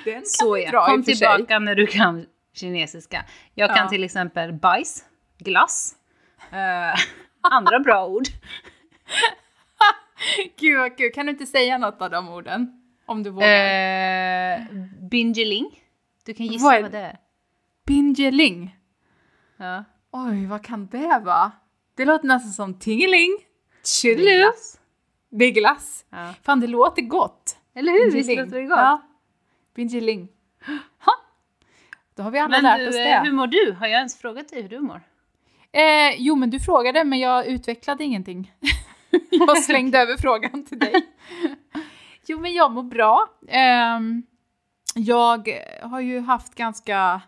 Den 0.06 0.14
kan 0.14 0.22
Så 0.26 0.58
ja, 0.58 0.72
dra 0.72 0.86
kom 0.86 1.04
sig. 1.04 1.16
tillbaka 1.16 1.60
när 1.60 1.76
du 1.76 1.88
kan 1.88 2.26
kinesiska. 2.54 3.26
Jag 3.56 3.70
kan 3.70 3.78
Ja. 3.84 3.90
till 3.90 4.04
exempel 4.04 4.54
bajs, 4.54 5.04
glass, 5.38 5.96
eh, 6.52 7.00
andra 7.52 7.80
bra 7.80 8.06
ord. 8.08 8.24
Gud 10.60 10.78
vad 10.80 10.98
kul, 10.98 11.12
kan 11.12 11.26
du 11.26 11.32
inte 11.32 11.46
säga 11.46 11.78
något 11.78 12.02
av 12.02 12.10
de 12.10 12.30
orden? 12.30 12.82
Om 13.06 13.24
du 13.24 13.30
vågar. 13.30 13.48
Eh, 13.48 14.60
bingeling. 15.12 15.80
Du 16.26 16.34
kan 16.34 16.46
gissa 16.46 16.66
Vad 16.66 16.82
vad, 16.82 16.92
det 16.92 17.00
är. 17.00 17.18
Bingeling. 17.90 18.76
Ja. 19.58 19.84
Oj, 20.12 20.46
vad 20.46 20.64
kan 20.64 20.88
det 20.88 21.22
vara? 21.26 21.52
Det 21.96 22.06
låter 22.06 22.28
nästan 22.28 22.52
som 22.52 22.80
tingeling. 22.80 23.38
Glass. 24.04 24.80
Det 25.30 25.46
är 25.46 25.52
glass. 25.52 26.06
Ja. 26.10 26.34
Fan, 26.44 26.60
det 26.60 26.68
låter 26.68 27.02
gott. 27.02 27.58
Eller 27.74 27.92
hur? 27.92 28.12
Visst 28.12 28.30
låter 28.30 28.62
det 28.62 28.64
gott? 28.64 28.78
Ja. 28.78 29.02
Bingeling. 29.76 30.28
Ha. 31.00 31.14
Då 32.16 32.24
har 32.24 32.32
vi 32.32 32.40
alla 32.40 32.50
Men 32.50 32.64
lärt 32.64 32.80
du, 32.80 32.90
oss 32.90 32.96
eh, 32.96 33.04
det. 33.04 33.22
hur 33.24 33.32
mår 33.32 33.48
du? 33.48 33.76
Har 33.80 33.88
jag 33.88 33.98
ens 33.98 34.18
frågat 34.18 34.50
dig 34.50 34.62
hur 34.62 34.70
du 34.70 34.80
mår? 34.80 35.02
Eh, 35.72 36.16
jo, 36.18 36.36
men 36.36 36.50
du 36.50 36.60
frågade, 36.60 37.04
men 37.04 37.20
jag 37.20 37.46
utvecklade 37.48 38.04
ingenting. 38.04 38.54
jag 39.30 39.64
slängde 39.64 40.00
över 40.00 40.18
frågan 40.18 40.66
till 40.66 40.80
dig. 40.80 40.94
jo, 42.28 42.40
men 42.40 42.54
jag 42.54 42.72
mår 42.72 42.84
bra. 42.84 43.30
Ehm, 43.48 44.24
jag 44.96 45.50
har 45.82 46.00
ju 46.00 46.20
haft 46.20 46.56
ganska 46.56 47.22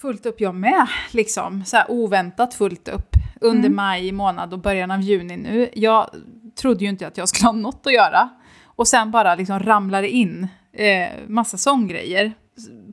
fullt 0.00 0.26
upp 0.26 0.40
jag 0.40 0.54
med, 0.54 0.86
liksom. 1.10 1.64
Så 1.64 1.76
här 1.76 1.90
oväntat 1.90 2.54
fullt 2.54 2.88
upp 2.88 3.16
under 3.40 3.66
Mm. 3.68 3.76
maj 3.76 4.12
månad 4.12 4.52
och 4.52 4.58
början 4.58 4.90
av 4.90 5.00
juni 5.00 5.36
nu. 5.36 5.70
Jag 5.74 6.10
trodde 6.60 6.84
ju 6.84 6.90
inte 6.90 7.06
att 7.06 7.16
jag 7.16 7.28
skulle 7.28 7.46
ha 7.46 7.52
något 7.52 7.86
att 7.86 7.92
göra. 7.94 8.28
Och 8.64 8.88
sen 8.88 9.10
bara 9.10 9.34
liksom 9.34 9.58
ramlade 9.58 10.08
in 10.08 10.48
eh, 10.72 11.08
massa 11.28 11.56
sånggrejer. 11.58 12.32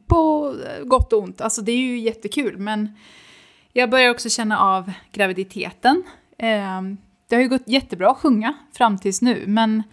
På 0.07 0.53
gott 0.86 1.13
och 1.13 1.24
ont. 1.24 1.41
Alltså 1.41 1.62
det 1.62 1.71
är 1.71 1.77
ju 1.77 2.00
jättekul, 2.00 2.57
men 2.57 2.89
jag 3.74 3.89
börjar 3.89 4.12
också 4.12 4.29
känna 4.29 4.59
av 4.59 4.91
graviditeten. 5.12 6.03
Eh, 6.38 6.81
det 7.29 7.36
har 7.36 7.41
ju 7.41 7.50
gått 7.50 7.67
jättebra 7.67 8.12
att 8.12 8.17
sjunga 8.17 8.53
fram 8.77 8.98
tills 8.98 9.21
nu, 9.21 9.43
men 9.48 9.83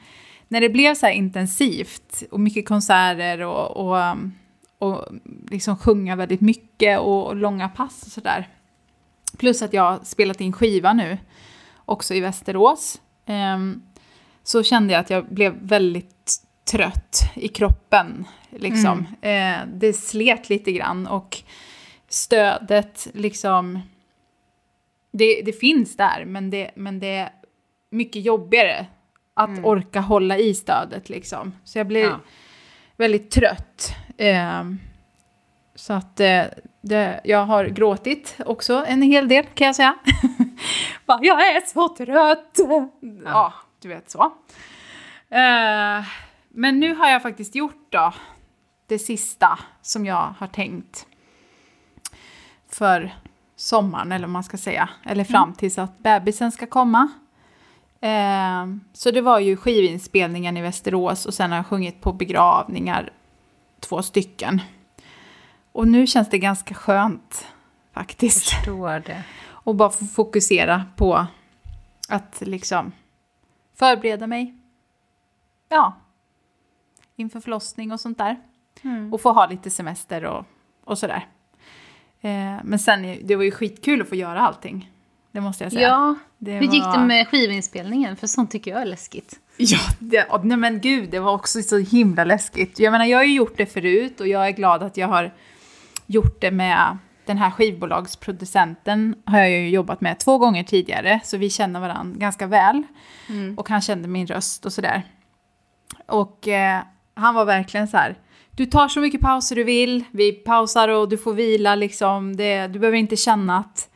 när 0.49 0.61
det 0.61 0.69
blev 0.69 0.95
så 0.95 1.07
här 1.07 1.13
intensivt 1.13 2.23
och 2.31 2.41
mycket 2.41 2.69
konserter 2.69 3.41
och, 3.41 3.77
och, 3.77 3.97
um, 3.97 4.35
och 4.87 5.15
liksom 5.51 5.77
sjunga 5.77 6.17
väldigt 6.17 6.41
mycket 6.41 7.01
och, 7.01 7.37
långa 7.37 7.69
pass 7.69 8.03
och 8.03 8.13
sådär. 8.13 8.49
Plus 9.39 9.63
att 9.63 9.73
jag 9.73 9.83
har 9.83 10.01
spelat 10.03 10.41
in 10.41 10.53
skiva 10.53 10.93
nu, 10.93 11.19
också 11.85 12.15
i 12.15 12.21
Västerås. 12.21 13.01
ehm, 13.27 13.83
så 14.43 14.63
kände 14.63 14.93
jag 14.93 15.01
att 15.01 15.11
jag 15.11 15.27
blev 15.29 15.55
väldigt 15.61 16.35
trött 16.71 17.21
i 17.35 17.49
kroppen. 17.49 18.25
Liksom. 18.51 19.07
Eh, 19.21 19.57
det 19.75 19.93
slet 19.93 20.49
lite 20.49 20.73
grann 20.73 21.07
och 21.07 21.43
stödet 22.09 23.09
liksom... 23.15 23.81
Det, 25.11 25.43
det 25.43 25.53
finns 25.53 25.97
där, 25.97 26.25
men 26.25 26.51
det, 26.51 26.71
men 26.77 26.99
det 26.99 27.17
är 27.17 27.31
mycket 27.91 28.23
jobbigare 28.23 28.87
att 29.35 29.65
orka 29.65 30.01
hålla 30.01 30.39
i 30.39 30.55
stödet. 30.55 31.09
Liksom. 31.09 31.53
Så 31.65 31.79
jag 31.79 31.87
blev 31.87 32.05
Ja. 32.05 32.21
Väldigt 32.97 33.31
trött. 33.31 33.95
Ehm, 34.19 34.81
så 35.75 35.93
att 35.93 36.21
eh, 36.21 36.43
det, 36.81 37.21
jag 37.25 37.45
har 37.47 37.65
gråtit 37.65 38.37
också 38.47 38.85
en 38.87 39.03
hel 39.03 39.29
del 39.29 39.45
kan 39.45 39.67
jag 39.67 39.77
säga. 39.77 39.97
Bara, 41.07 41.19
jag 41.23 41.49
är 41.49 41.61
så 41.61 41.89
trött! 41.89 42.59
Ja, 43.25 43.53
du 43.83 43.89
vet 43.89 44.11
så. 44.11 44.23
Eh, 45.29 46.05
men 46.49 46.81
nu 46.81 46.95
har 46.95 47.09
jag 47.09 47.23
faktiskt 47.23 47.55
gjort 47.55 47.87
då 47.93 48.13
det 48.87 48.99
sista 48.99 49.59
som 49.83 50.07
jag 50.07 50.35
har 50.39 50.47
tänkt 50.47 51.07
för 52.69 53.15
sommaren, 53.57 54.13
eller 54.13 54.27
vad 54.27 54.33
man 54.33 54.45
ska 54.45 54.57
säga. 54.57 54.89
Eller 55.05 55.25
fram 55.25 55.55
tills 55.55 55.79
att 55.79 55.99
bebisen 55.99 56.53
ska 56.53 56.67
komma. 56.67 57.09
Eh, 58.01 58.67
så 58.93 59.11
det 59.11 59.21
var 59.21 59.39
ju 59.39 59.57
skivinspelningen 59.57 60.57
i 60.57 60.63
Västerås 60.63 61.27
och 61.27 61.35
sen 61.35 61.51
har 61.51 61.59
jag 61.59 61.67
sjungit 61.67 62.01
på 62.01 62.13
begravningar, 62.13 63.13
två 63.81 64.03
stycken. 64.03 64.61
Och 65.73 65.89
nu 65.89 66.07
känns 66.07 66.31
det 66.31 66.39
ganska 66.39 66.75
skönt 66.75 67.47
faktiskt. 67.93 68.51
Förstår 68.51 69.03
det. 69.07 69.25
Och 69.49 69.75
bara 69.75 69.91
få 69.91 70.05
fokusera 70.05 70.85
på 70.97 71.27
att 72.09 72.43
liksom 72.47 72.93
förbereda 73.75 74.27
mig. 74.27 74.55
Ja. 75.69 75.97
Inför 77.17 77.41
förlossning 77.41 77.93
och 77.93 78.01
sånt 78.01 78.19
där. 78.19 78.37
Mm. 78.83 79.13
Och 79.13 79.21
få 79.21 79.33
ha 79.33 79.47
lite 79.47 79.71
semester 79.71 80.25
och, 80.25 80.45
och 80.85 80.99
sådär. 80.99 81.29
Eh, 82.21 82.57
men 82.65 82.79
sen, 82.79 83.19
det 83.27 83.37
var 83.37 83.45
ju 83.45 83.51
skitkul 83.51 84.03
att 84.03 84.09
få 84.09 84.15
göra 84.15 84.41
allting. 84.41 84.91
Det 85.37 85.41
måste 85.43 85.65
jag 85.65 85.73
säga. 85.73 85.89
Ja, 85.89 86.15
det 86.39 86.53
hur 86.53 86.63
gick 86.63 86.85
var- 86.85 86.99
det 86.99 87.05
med 87.05 87.29
skivinspelningen? 87.29 88.17
För 88.17 88.27
sånt 88.27 88.51
tycker 88.51 88.71
jag 88.71 88.81
är 88.81 88.87
läskigt. 88.87 89.41
Ja, 89.57 89.79
det, 89.99 90.27
nej 90.43 90.57
men 90.57 90.81
gud, 90.81 91.11
det 91.11 91.19
var 91.19 91.33
också 91.33 91.63
så 91.63 91.79
himla 91.79 92.25
läskigt. 92.25 92.79
Jag 92.79 92.93
menar, 92.93 93.05
jag 93.05 93.19
har 93.19 93.25
ju 93.25 93.35
gjort 93.35 93.57
det 93.57 93.67
förut 93.67 94.21
och 94.21 94.29
jag 94.29 94.47
är 94.47 94.51
glad 94.51 94.83
att 94.83 94.97
jag 94.97 95.09
har 95.09 95.35
gjort 96.07 96.41
det 96.41 96.51
med 96.51 96.99
den 97.27 97.39
här 97.39 97.51
skivbolagsproducenten 97.51 99.15
har 99.25 99.39
jag 99.39 99.51
ju 99.51 99.69
jobbat 99.71 100.01
med 100.01 100.19
två 100.19 100.39
gånger 100.39 100.65
tidigare, 100.65 101.21
så 101.25 101.37
vi 101.37 101.51
känner 101.51 101.81
varandra 101.81 102.19
ganska 102.19 102.47
väl. 102.47 102.83
Och 103.57 103.69
han 103.69 103.81
kände 103.81 104.09
min 104.09 104.27
röst 104.27 104.67
och 104.67 104.73
sådär. 104.73 105.03
Och 106.07 106.49
eh, 106.49 106.83
han 107.15 107.35
var 107.35 107.45
verkligen 107.45 107.89
så 107.89 107.97
här, 107.97 108.19
du 108.51 108.67
tar 108.67 108.89
så 108.89 109.01
mycket 109.01 109.21
pauser 109.21 109.57
du 109.57 109.65
vill, 109.65 110.05
vi 110.11 110.33
pausar 110.33 110.89
och 110.89 111.09
du 111.09 111.19
får 111.19 111.35
vila 111.35 111.75
liksom. 111.75 112.37
Det, 112.37 112.67
du 112.67 112.79
behöver 112.79 112.99
inte 112.99 113.17
känna 113.17 113.59
att, 113.59 113.89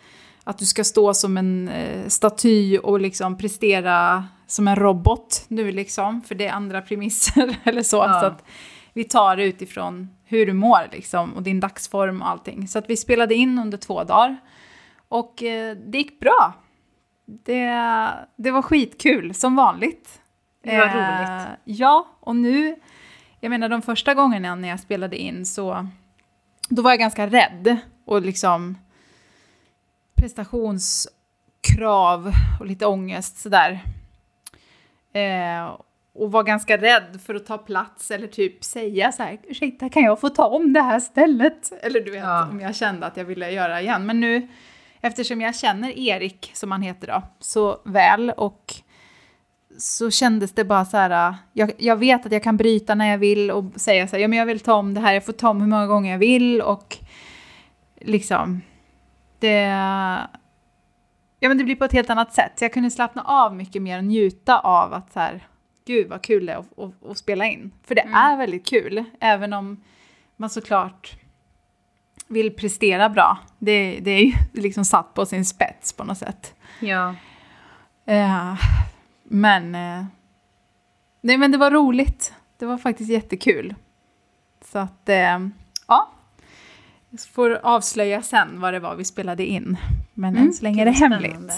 att 0.50 0.58
du 0.58 0.66
ska 0.66 0.84
stå 0.84 1.14
som 1.14 1.36
en 1.36 1.68
eh, 1.68 2.08
staty 2.08 2.78
och 2.78 3.00
liksom 3.00 3.38
prestera 3.38 4.24
som 4.46 4.68
en 4.68 4.76
robot 4.76 5.44
nu 5.48 5.72
liksom, 5.72 6.22
för 6.22 6.34
det 6.34 6.46
är 6.46 6.52
andra 6.52 6.82
premisser 6.82 7.56
eller 7.64 7.82
så. 7.82 7.96
Ja. 7.96 8.20
så 8.20 8.26
att 8.26 8.44
vi 8.92 9.04
tar 9.04 9.36
det 9.36 9.44
utifrån 9.44 10.08
hur 10.24 10.46
du 10.46 10.52
mår 10.52 10.88
liksom, 10.92 11.32
och 11.32 11.42
din 11.42 11.60
dagsform 11.60 12.22
och 12.22 12.28
allting. 12.28 12.68
Så 12.68 12.78
att 12.78 12.90
vi 12.90 12.96
spelade 12.96 13.34
in 13.34 13.58
under 13.58 13.78
två 13.78 14.04
dagar. 14.04 14.36
Och 15.08 15.42
eh, 15.42 15.76
det 15.76 15.98
gick 15.98 16.20
bra. 16.20 16.54
Det, 17.26 18.08
det 18.36 18.50
var 18.50 18.62
skitkul, 18.62 19.34
som 19.34 19.56
vanligt. 19.56 20.20
Det 20.64 20.78
var 20.78 20.86
Eh, 20.86 20.94
roligt. 20.94 21.58
Ja, 21.64 22.08
och 22.20 22.36
nu, 22.36 22.76
jag 23.40 23.50
menar 23.50 23.68
de 23.68 23.82
första 23.82 24.14
gångerna 24.14 24.54
när 24.54 24.68
jag 24.68 24.80
spelade 24.80 25.16
in 25.16 25.46
så, 25.46 25.86
då 26.68 26.82
var 26.82 26.90
jag 26.90 26.98
ganska 26.98 27.26
rädd 27.26 27.76
och 28.06 28.22
liksom 28.22 28.78
prestationskrav 30.20 32.32
och 32.60 32.66
lite 32.66 32.86
ångest 32.86 33.38
sådär. 33.40 33.80
Eh, 35.12 35.76
och 36.12 36.32
var 36.32 36.42
ganska 36.42 36.76
rädd 36.76 37.20
för 37.26 37.34
att 37.34 37.46
ta 37.46 37.58
plats 37.58 38.10
eller 38.10 38.26
typ 38.26 38.64
säga 38.64 39.12
så 39.12 39.22
här, 39.22 39.38
ursäkta 39.48 39.88
kan 39.88 40.02
jag 40.02 40.20
få 40.20 40.28
ta 40.28 40.46
om 40.46 40.72
det 40.72 40.80
här 40.82 41.00
stället? 41.00 41.72
Eller 41.82 42.00
du 42.00 42.10
vet, 42.10 42.20
Ja. 42.22 42.48
om 42.50 42.60
jag 42.60 42.76
kände 42.76 43.06
att 43.06 43.16
jag 43.16 43.24
ville 43.24 43.50
göra 43.50 43.80
igen. 43.80 44.06
Men 44.06 44.20
nu, 44.20 44.48
eftersom 45.00 45.40
jag 45.40 45.56
känner 45.56 45.98
Erik, 45.98 46.50
som 46.54 46.72
han 46.72 46.82
heter 46.82 47.06
då, 47.06 47.22
så 47.40 47.80
väl 47.84 48.30
och 48.30 48.74
så 49.78 50.10
kändes 50.10 50.52
det 50.52 50.64
bara 50.64 50.84
så 50.84 50.96
här, 50.96 51.34
jag, 51.52 51.72
jag 51.78 51.96
vet 51.96 52.26
att 52.26 52.32
jag 52.32 52.42
kan 52.42 52.56
bryta 52.56 52.94
när 52.94 53.10
jag 53.10 53.18
vill 53.18 53.50
och 53.50 53.64
säga 53.76 54.08
så 54.08 54.16
här, 54.16 54.22
ja 54.22 54.28
men 54.28 54.38
jag 54.38 54.46
vill 54.46 54.60
ta 54.60 54.74
om 54.74 54.94
det 54.94 55.00
här, 55.00 55.14
jag 55.14 55.24
får 55.24 55.32
ta 55.32 55.48
om 55.50 55.60
hur 55.60 55.68
många 55.68 55.86
gånger 55.86 56.10
jag 56.12 56.18
vill 56.18 56.60
och 56.62 56.96
liksom, 58.00 58.60
det, 59.40 59.60
ja 61.40 61.48
men 61.48 61.58
det 61.58 61.64
blir 61.64 61.76
på 61.76 61.84
ett 61.84 61.92
helt 61.92 62.10
annat 62.10 62.34
sätt. 62.34 62.52
Så 62.56 62.64
jag 62.64 62.72
kunde 62.72 62.90
slappna 62.90 63.22
av 63.22 63.56
mycket 63.56 63.82
mer 63.82 63.98
och 63.98 64.04
njuta 64.04 64.58
av 64.58 64.92
att 64.92 65.12
så 65.12 65.20
här, 65.20 65.46
gud 65.86 66.08
vad 66.08 66.22
kul 66.22 66.46
det 66.46 66.52
är 66.52 66.56
att, 66.56 66.78
att, 66.78 67.10
att 67.10 67.18
spela 67.18 67.46
in. 67.46 67.70
För 67.84 67.94
det 67.94 68.00
är 68.00 68.36
väldigt 68.36 68.66
kul, 68.66 69.04
även 69.20 69.52
om 69.52 69.84
man 70.36 70.50
såklart 70.50 71.16
vill 72.28 72.56
prestera 72.56 73.08
bra. 73.08 73.38
Det, 73.58 74.00
det 74.00 74.10
är 74.10 74.24
ju 74.24 74.32
liksom 74.62 74.84
satt 74.84 75.14
på 75.14 75.26
sin 75.26 75.44
spets 75.44 75.92
på 75.92 76.04
något 76.04 76.18
sätt. 76.18 76.54
Ja. 76.80 77.14
Eh, 78.06 78.54
men, 79.24 79.74
eh, 79.74 80.04
nej 81.20 81.36
men 81.36 81.52
det 81.52 81.58
var 81.58 81.70
roligt. 81.70 82.34
Det 82.58 82.66
var 82.66 82.78
faktiskt 82.78 83.10
jättekul. 83.10 83.74
Så 84.64 84.78
att, 84.78 85.08
eh, 85.08 85.16
ja. 85.16 85.40
Jag 87.10 87.20
får 87.20 87.50
avslöja 87.62 88.22
sen 88.22 88.60
vad 88.60 88.74
det 88.74 88.80
var 88.80 88.96
vi 88.96 89.04
spelade 89.04 89.46
in. 89.46 89.76
Men 90.14 90.30
Mm, 90.36 90.46
än 90.46 90.52
så 90.52 90.62
länge 90.62 90.82
är 90.82 90.84
det 90.84 90.90
hemligt. 90.90 91.30
spännande. 91.30 91.54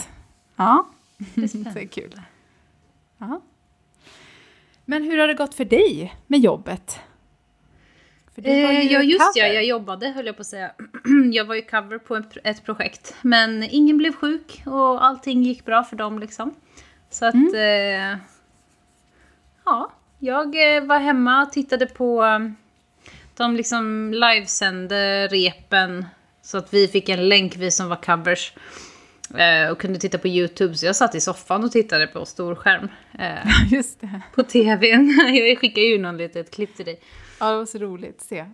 Ja. 0.56 0.86
Det 1.34 1.42
är 1.42 1.48
spännande. 1.48 1.80
det 1.80 1.84
är 1.86 1.88
kul. 1.88 2.20
Ja. 3.18 3.40
Men 4.84 5.02
hur 5.02 5.18
har 5.18 5.28
det 5.28 5.34
gått 5.34 5.54
för 5.54 5.64
dig 5.64 6.14
med 6.26 6.40
jobbet? 6.40 6.98
För 8.34 8.46
Eh, 8.48 8.92
ja, 8.92 9.02
just 9.02 9.20
ja, 9.36 9.42
cover. 9.42 9.54
jag 9.54 9.64
jobbade 9.64 10.08
höll 10.08 10.26
jag 10.26 10.36
på 10.36 10.40
att 10.40 10.46
säga. 10.46 10.72
jag 11.32 11.44
var 11.44 11.54
ju 11.54 11.62
cover 11.62 11.98
på 11.98 12.22
ett, 12.44 12.64
projekt. 12.64 13.14
Men 13.22 13.62
ingen 13.62 13.98
blev 13.98 14.12
sjuk 14.12 14.62
och 14.66 15.04
allting 15.04 15.42
gick 15.42 15.64
bra 15.64 15.84
för 15.84 15.96
dem 15.96 16.18
liksom. 16.18 16.54
Så 17.10 17.24
att... 17.26 17.34
Eh, 17.34 18.16
ja, 19.64 19.90
jag 20.18 20.76
eh, 20.76 20.84
var 20.84 20.98
hemma 20.98 21.42
och 21.42 21.52
tittade 21.52 21.86
på... 21.86 22.24
De 23.36 23.56
liksom 23.56 24.10
livesände 24.14 25.28
repen. 25.28 26.06
Så 26.42 26.58
att 26.58 26.74
vi 26.74 26.88
fick 26.88 27.08
en 27.08 27.28
länk, 27.28 27.56
vi 27.56 27.70
som 27.70 27.88
var 27.88 27.96
covers. 27.96 28.52
eh, 29.38 29.70
Och 29.70 29.80
kunde 29.80 29.98
titta 29.98 30.18
på 30.18 30.28
YouTube. 30.28 30.74
Så 30.74 30.86
jag 30.86 30.96
satt 30.96 31.14
i 31.14 31.20
soffan 31.20 31.64
och 31.64 31.72
tittade 31.72 32.06
på 32.06 32.24
storskärm. 32.26 32.88
Eh, 33.18 33.38
Just 33.72 34.00
det. 34.00 34.20
på 34.34 34.42
tvn. 34.42 35.10
jag 35.48 35.58
skickade 35.58 35.86
ju 35.86 35.98
någon 35.98 36.16
litet 36.16 36.50
klipp 36.54 36.76
till 36.76 36.84
dig. 36.84 37.00
Ja, 37.40 37.50
det 37.50 37.56
var 37.56 37.66
så 37.66 37.78
roligt 37.78 38.16
att 38.20 38.26
se. 38.26 38.46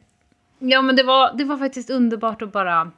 Ja, 0.59 0.83
men 0.83 0.97
det 0.97 1.03
var, 1.03 1.33
det 1.39 1.45
var 1.45 1.57
faktiskt 1.57 1.91
underbart 1.91 2.43
att 2.43 2.53
bara... 2.53 2.91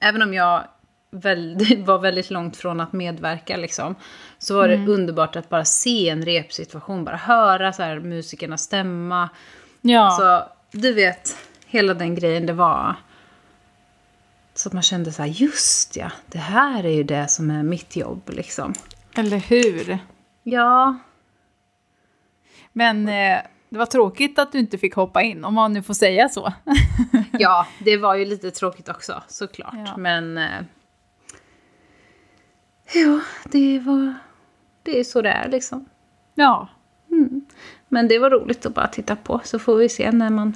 Även 0.00 0.22
om 0.22 0.34
jag 0.34 0.64
väl, 1.10 1.58
var 1.86 1.98
väldigt 1.98 2.30
långt 2.30 2.56
från 2.56 2.80
att 2.80 2.92
medverka, 2.92 3.56
liksom, 3.56 3.94
så 4.38 4.54
var 4.56 4.68
det 4.68 4.86
underbart 4.92 5.36
att 5.36 5.48
bara 5.48 5.64
se 5.64 6.08
en 6.08 6.24
repsituation, 6.24 7.04
bara 7.04 7.16
höra 7.16 7.72
så 7.72 7.82
här, 7.82 8.00
musikerna 8.00 8.56
stämma. 8.58 9.28
Ja, 9.82 10.10
Så 10.10 10.52
du 10.78 10.92
vet, 10.92 11.36
hela 11.66 11.94
den 11.94 12.14
grejen, 12.14 12.46
det 12.46 12.52
var... 12.52 12.94
Så 14.54 14.68
att 14.68 14.72
man 14.72 14.82
kände 14.82 15.12
så 15.12 15.22
här, 15.22 15.28
just 15.28 15.96
ja, 15.96 16.10
det 16.26 16.38
här 16.38 16.84
är 16.84 16.90
ju 16.90 17.02
det 17.02 17.28
som 17.28 17.50
är 17.50 17.62
mitt 17.62 17.96
jobb, 17.96 18.30
liksom. 18.32 18.74
eller 19.14 19.36
hur? 19.36 19.98
Ja, 20.42 20.98
Men 22.72 23.08
eh, 23.08 23.38
det 23.68 23.78
var 23.78 23.86
tråkigt 23.86 24.38
att 24.38 24.52
du 24.52 24.58
inte 24.58 24.78
fick 24.78 24.94
hoppa 24.94 25.22
in, 25.22 25.44
om 25.44 25.54
man 25.54 25.72
nu 25.72 25.82
får 25.82 25.94
säga 25.94 26.28
så. 26.28 26.52
ja, 27.32 27.66
det 27.84 27.96
var 27.96 28.14
ju 28.14 28.24
lite 28.24 28.50
tråkigt 28.50 28.88
också, 28.88 29.22
såklart. 29.28 29.74
Ja. 29.86 29.96
Men... 29.96 30.38
Eh, 30.38 30.62
ja, 32.94 33.20
det 33.44 33.78
var... 33.78 34.14
Det 34.82 35.00
är 35.00 35.04
så 35.04 35.22
det 35.22 35.30
är, 35.30 35.48
liksom. 35.48 35.88
Ja, 36.34 36.68
Men 37.92 38.08
det 38.08 38.18
var 38.18 38.30
roligt 38.30 38.66
att 38.66 38.74
bara 38.74 38.86
titta 38.86 39.16
på, 39.16 39.40
så 39.44 39.58
får 39.58 39.76
vi 39.76 39.88
se 39.88 40.12
när 40.12 40.30
man 40.30 40.54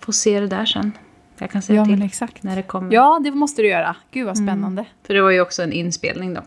får 0.00 0.12
se 0.12 0.40
det 0.40 0.46
där 0.46 0.64
sen. 0.66 0.92
Jag 1.38 1.50
kan 1.50 1.62
säga 1.62 1.80
ja 1.80 1.84
till 1.84 2.02
exakt. 2.02 2.42
när 2.42 2.56
det 2.56 2.62
kommer. 2.62 2.92
Ja, 2.94 3.20
det 3.24 3.30
måste 3.30 3.62
du 3.62 3.68
göra. 3.68 3.96
Gud 4.10 4.26
vad 4.26 4.36
spännande. 4.38 4.84
För 5.06 5.14
det 5.14 5.22
var 5.22 5.30
ju 5.30 5.40
också 5.40 5.62
en 5.62 5.72
inspelning 5.72 6.34
då. 6.34 6.42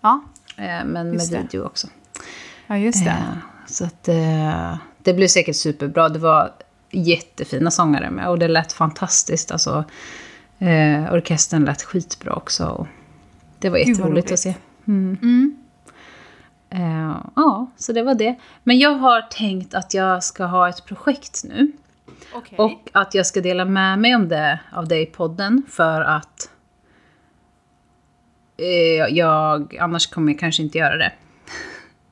Ja, 0.00 0.20
Eh, 0.56 0.84
men 0.84 1.12
Just 1.12 1.32
med 1.32 1.40
det. 1.40 1.42
video 1.46 1.64
också. 1.66 1.86
ja 2.66 2.76
just 2.78 3.04
det. 3.04 3.10
Eh, 3.10 3.36
så 3.66 3.84
att 3.84 4.08
eh, 4.08 4.76
det 5.02 5.14
blev 5.14 5.28
säkert 5.28 5.56
superbra. 5.56 6.08
Det 6.08 6.18
var 6.18 6.52
jättefina 6.90 7.70
sångare 7.70 8.10
med 8.10 8.28
och 8.28 8.38
det 8.38 8.48
lät 8.48 8.72
fantastiskt. 8.72 9.50
Alltså, 9.50 9.84
eh, 10.58 11.12
orkestern 11.14 11.64
lät 11.64 11.82
skitbra 11.82 12.32
också. 12.34 12.86
Det 13.58 13.70
var 13.70 13.78
jätteroligt 13.78 14.04
roligt. 14.10 14.32
att 14.32 14.38
se. 14.38 14.54
Mm. 14.86 15.18
Mm. 15.22 15.56
Eh, 16.74 17.16
ja, 17.36 17.70
så 17.76 17.92
det 17.92 18.02
var 18.02 18.14
det. 18.14 18.34
Men 18.62 18.78
jag 18.78 18.94
har 18.94 19.20
tänkt 19.20 19.74
att 19.74 19.94
jag 19.94 20.24
ska 20.24 20.44
ha 20.44 20.68
ett 20.68 20.84
projekt 20.84 21.44
nu. 21.44 21.72
Okej. 22.34 22.58
Och 22.58 22.88
att 22.92 23.14
jag 23.14 23.26
ska 23.26 23.40
dela 23.40 23.64
med 23.64 23.98
mig 23.98 24.14
om 24.14 24.28
det 24.28 24.60
av 24.72 24.88
dig 24.88 25.02
i 25.02 25.06
podden 25.06 25.62
för 25.68 26.00
att 26.00 26.50
eh, 28.56 29.14
jag, 29.16 29.76
annars 29.80 30.06
kommer 30.06 30.32
jag 30.32 30.40
kanske 30.40 30.62
inte 30.62 30.78
göra 30.78 30.96
det. 30.96 31.12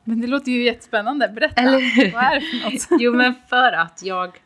Men 0.04 0.20
det 0.20 0.26
låter 0.26 0.52
ju 0.52 0.64
jättespännande. 0.64 1.28
Berätta. 1.28 1.60
Eller? 1.60 2.12
Vad 2.12 2.24
är 2.24 2.34
det 2.34 2.40
för 2.40 2.70
något? 2.70 2.88
Jo, 3.02 3.12
men 3.14 3.34
för 3.48 3.72
att 3.72 4.02
jag... 4.02 4.36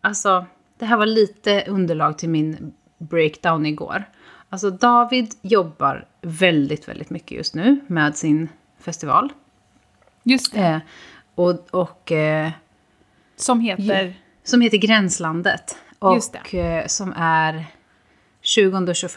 Alltså, 0.00 0.46
det 0.78 0.84
här 0.86 0.96
var 0.96 1.06
lite 1.06 1.64
underlag 1.68 2.18
till 2.18 2.28
min 2.28 2.74
breakdown 2.98 3.66
igår. 3.66 4.04
Alltså, 4.48 4.70
David 4.70 5.34
jobbar 5.42 6.06
väldigt, 6.20 6.88
väldigt 6.88 7.10
mycket 7.10 7.30
just 7.30 7.54
nu 7.54 7.80
med 7.86 8.16
sin 8.16 8.48
festival. 8.80 9.32
Just 10.22 10.52
det. 10.52 10.60
Eh, 10.60 10.78
och, 11.34 11.74
och 11.74 12.12
eh, 12.12 12.50
Som 13.36 13.60
heter... 13.60 14.14
som 14.44 14.60
heter 14.60 14.78
Gränslandet. 14.78 15.76
Och 15.98 16.54
eh, 16.54 16.86
som 16.86 17.12
är 17.16 17.66
20 18.40 18.90
och 18.90 18.96
21 18.96 19.16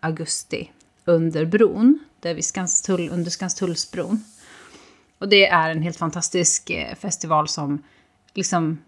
augusti 0.00 0.70
under 1.04 1.44
bron, 1.44 1.98
där 2.20 2.34
vid 2.34 2.44
Skanstull, 2.44 3.08
under 3.12 3.30
Skanstullsbron. 3.30 4.24
Och 5.18 5.28
det 5.28 5.46
är 5.46 5.70
en 5.70 5.82
helt 5.82 5.96
fantastisk 5.96 6.70
eh, 6.70 6.94
festival 6.94 7.48
som 7.48 7.82
liksom... 8.34 8.78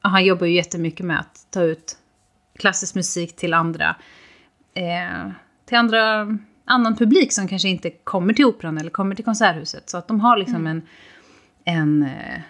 Han 0.00 0.24
jobbar 0.24 0.46
ju 0.46 0.54
jättemycket 0.54 1.06
med 1.06 1.20
att 1.20 1.46
ta 1.50 1.62
ut 1.62 1.98
klassisk 2.58 2.94
musik 2.94 3.36
till 3.36 3.54
andra... 3.54 3.96
Eh, 4.74 5.30
till 5.64 5.76
andra... 5.76 6.26
Annan 6.64 6.96
publik 6.96 7.32
som 7.32 7.48
kanske 7.48 7.68
inte 7.68 7.90
kommer 7.90 8.32
till 8.32 8.44
operan 8.44 8.78
eller 8.78 8.90
kommer 8.90 9.14
till 9.14 9.24
konserthuset. 9.24 9.90
Så 9.90 9.96
att 9.96 10.08
de 10.08 10.20
har 10.20 10.36
liksom 10.36 10.66
en... 10.66 10.82
en 11.64 12.02
eh, 12.02 12.40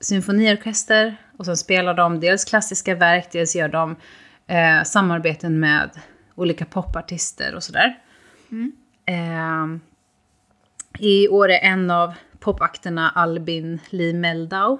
symfoniorkester 0.00 1.16
och 1.36 1.44
sen 1.44 1.56
spelar 1.56 1.94
de 1.94 2.20
dels 2.20 2.44
klassiska 2.44 2.94
verk, 2.94 3.28
dels 3.32 3.56
gör 3.56 3.68
de 3.68 3.96
eh, 4.46 4.82
samarbeten 4.84 5.60
med 5.60 5.90
olika 6.34 6.64
popartister 6.64 7.54
och 7.54 7.62
sådär. 7.62 7.98
Eh, 9.06 9.66
I 10.98 11.28
år 11.28 11.50
är 11.50 11.58
en 11.58 11.90
av 11.90 12.14
popakterna 12.38 13.10
Albin 13.10 13.80
Lee 13.90 14.14
Meldau. 14.14 14.78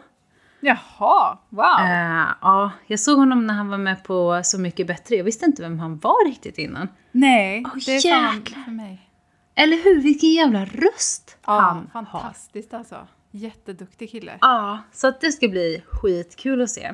Jaha, 0.64 1.38
wow. 1.48 1.64
Eh, 1.80 2.26
ja, 2.40 2.70
jag 2.86 3.00
såg 3.00 3.18
honom 3.18 3.46
när 3.46 3.54
han 3.54 3.68
var 3.68 3.78
med 3.78 4.04
på 4.04 4.40
Så 4.44 4.60
mycket 4.60 4.86
bättre. 4.86 5.16
Jag 5.16 5.24
visste 5.24 5.44
inte 5.44 5.62
vem 5.62 5.78
han 5.78 5.98
var 5.98 6.26
riktigt 6.26 6.58
innan. 6.58 6.88
Nej, 7.12 7.62
Åh, 7.66 7.72
det 7.86 7.92
är 7.96 8.06
jäklar. 8.06 8.62
för 8.64 8.70
mig. 8.70 9.08
Eller 9.54 9.76
hur? 9.84 10.02
Vilken 10.02 10.30
jävla 10.30 10.64
röst 10.64 11.36
Ja, 11.46 11.52
han 11.92 12.06
har. 12.10 12.20
fantastiskt 12.20 12.74
alltså. 12.74 12.96
Jätteduktig 13.30 14.10
kille. 14.10 14.32
Ja, 14.40 14.78
så 14.92 15.06
att 15.08 15.20
det 15.20 15.32
ska 15.32 15.48
bli 15.48 15.82
skitkul 15.90 16.62
att 16.62 16.70
se. 16.70 16.84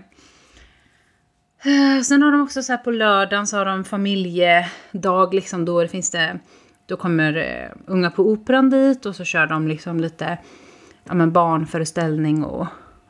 Eh, 1.65 2.03
Sen 2.03 2.23
har 2.23 2.33
de 2.33 2.41
också 2.43 2.63
så 2.63 2.73
här 2.73 2.79
på 2.79 2.91
lördagen 2.91 3.47
så 3.47 3.57
har 3.57 3.65
de 3.65 3.85
familjedag 3.85 5.35
liksom 5.35 5.65
då 5.65 5.83
det 5.83 5.89
finns 5.89 6.11
det 6.11 6.39
då 6.87 6.97
kommer 6.97 7.37
eh, 7.37 7.77
unga 7.87 8.11
på 8.11 8.23
operan 8.31 8.71
dit 8.71 9.07
och 9.07 9.17
så 9.17 9.25
kör 9.25 9.47
de 9.47 9.69
liksom 9.69 10.01
lite 10.01 10.39
ja, 11.05 11.15
men 11.15 11.33
barnföreställning 11.33 12.45
och, 12.45 12.67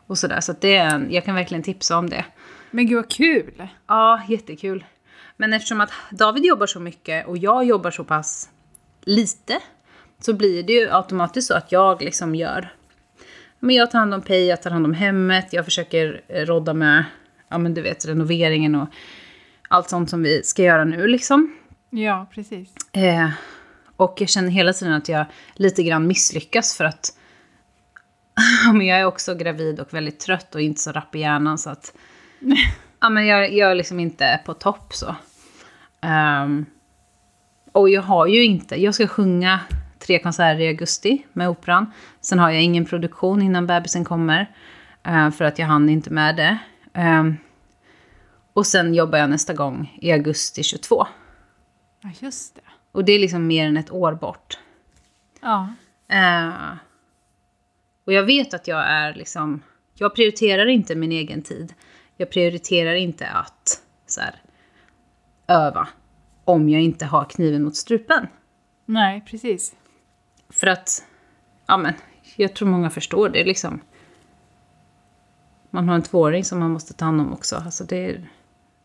och 0.08 0.18
sådär. 0.18 0.40
Så 0.40 0.54
det 0.60 0.76
är 0.76 0.94
en, 0.94 1.12
jag 1.12 1.24
kan 1.24 1.34
verkligen 1.34 1.62
tipsa 1.62 1.98
om 1.98 2.10
det. 2.10 2.24
Men 2.70 2.86
gud 2.86 2.96
vad 2.96 3.10
kul. 3.10 3.68
Ja, 3.86 4.22
jättekul. 4.28 4.84
Men 5.36 5.52
eftersom 5.52 5.80
att 5.80 5.90
David 6.10 6.44
jobbar 6.44 6.66
så 6.66 6.80
mycket 6.80 7.26
och 7.26 7.38
jag 7.38 7.64
jobbar 7.64 7.90
så 7.90 8.04
pass 8.04 8.50
lite 9.02 9.60
så 10.20 10.32
blir 10.32 10.62
det 10.62 10.72
ju 10.72 10.90
automatiskt 10.90 11.48
så 11.48 11.54
att 11.54 11.72
jag 11.72 12.02
liksom 12.02 12.34
gör... 12.34 12.72
Men 13.60 13.76
jag 13.76 13.90
tar 13.90 13.98
hand 13.98 14.14
om 14.14 14.22
Pej, 14.22 14.46
jag 14.46 14.62
tar 14.62 14.70
hand 14.70 14.84
om 14.84 14.94
hemmet, 14.94 15.52
jag 15.52 15.64
försöker 15.64 16.22
eh, 16.28 16.46
rodda 16.46 16.74
med 16.74 17.04
ja, 17.48 17.58
men 17.58 17.74
du 17.74 17.82
vet, 17.82 18.06
renoveringen 18.06 18.74
och 18.74 18.88
allt 19.68 19.88
sånt 19.88 20.10
som 20.10 20.22
vi 20.22 20.42
ska 20.42 20.62
göra 20.62 20.84
nu 20.84 21.06
liksom. 21.06 21.56
Ja, 21.90 22.26
precis. 22.34 22.74
Eh, 22.92 23.30
och 23.96 24.14
jag 24.20 24.28
känner 24.28 24.50
hela 24.50 24.72
tiden 24.72 24.94
att 24.94 25.08
jag 25.08 25.26
lite 25.54 25.82
grann 25.82 26.06
misslyckas 26.06 26.76
för 26.76 26.84
att 26.84 27.18
men 28.72 28.86
jag 28.86 29.00
är 29.00 29.04
också 29.04 29.34
gravid 29.34 29.80
och 29.80 29.94
väldigt 29.94 30.20
trött 30.20 30.54
och 30.54 30.60
inte 30.60 30.80
så 30.80 30.92
rapp 30.92 31.14
i 31.14 31.18
hjärnan 31.18 31.58
så 31.58 31.70
att 31.70 31.96
ja, 33.00 33.08
men 33.08 33.26
jag, 33.26 33.52
jag 33.52 33.70
är 33.70 33.74
liksom 33.74 34.00
inte 34.00 34.40
på 34.44 34.54
topp 34.54 34.94
så. 34.94 35.16
Ehm, 36.00 36.66
och 37.72 37.88
jag 37.90 38.02
har 38.02 38.26
ju 38.26 38.44
inte, 38.44 38.82
jag 38.82 38.94
ska 38.94 39.06
sjunga 39.06 39.60
tre 39.98 40.18
konserter 40.18 40.60
i 40.60 40.68
augusti 40.68 41.26
med 41.32 41.48
operan. 41.48 41.92
Sen 42.20 42.38
har 42.38 42.50
jag 42.50 42.62
ingen 42.62 42.84
produktion 42.84 43.42
innan 43.42 43.66
bebisen 43.66 44.04
kommer. 44.04 44.50
eh, 45.02 45.30
för 45.30 45.44
att 45.44 45.58
jag 45.58 45.66
hann 45.66 45.88
inte 45.88 46.10
med 46.10 46.36
det. 46.36 46.58
Ehm, 46.94 47.36
och 48.52 48.66
sen 48.66 48.94
jobbar 48.94 49.18
jag 49.18 49.30
nästa 49.30 49.54
gång 49.54 49.98
i 50.00 50.12
augusti 50.12 50.62
22. 50.62 51.06
Ja, 52.02 52.10
just 52.18 52.54
det. 52.54 52.60
Och 52.92 53.04
det 53.04 53.12
är 53.12 53.18
liksom 53.18 53.46
mer 53.46 53.66
än 53.66 53.76
ett 53.76 53.90
år 53.90 54.12
bort. 54.12 54.58
Ja. 55.40 55.68
Eh, 56.08 56.52
och 58.08 58.14
jag 58.14 58.22
vet 58.22 58.54
att 58.54 58.68
jag 58.68 58.86
är 58.86 59.14
liksom... 59.14 59.62
Jag 59.94 60.14
prioriterar 60.14 60.66
inte 60.66 60.94
min 60.94 61.12
egen 61.12 61.42
tid. 61.42 61.74
Jag 62.16 62.30
prioriterar 62.30 62.94
inte 62.94 63.28
att 63.28 63.82
så 64.06 64.20
här, 64.20 64.42
öva 65.48 65.88
om 66.44 66.68
jag 66.68 66.82
inte 66.82 67.06
har 67.06 67.24
kniven 67.24 67.64
mot 67.64 67.76
strupen. 67.76 68.26
Nej, 68.86 69.24
precis. 69.26 69.76
För 70.48 70.66
att, 70.66 71.04
ja 71.66 71.76
men, 71.76 71.94
jag 72.36 72.54
tror 72.54 72.68
många 72.68 72.90
förstår 72.90 73.28
det 73.28 73.44
liksom. 73.44 73.80
Man 75.70 75.88
har 75.88 75.94
en 75.94 76.02
tvååring 76.02 76.44
som 76.44 76.58
man 76.58 76.70
måste 76.70 76.94
ta 76.94 77.04
hand 77.04 77.20
om 77.20 77.32
också. 77.32 77.56
Alltså 77.56 77.84
det, 77.84 78.20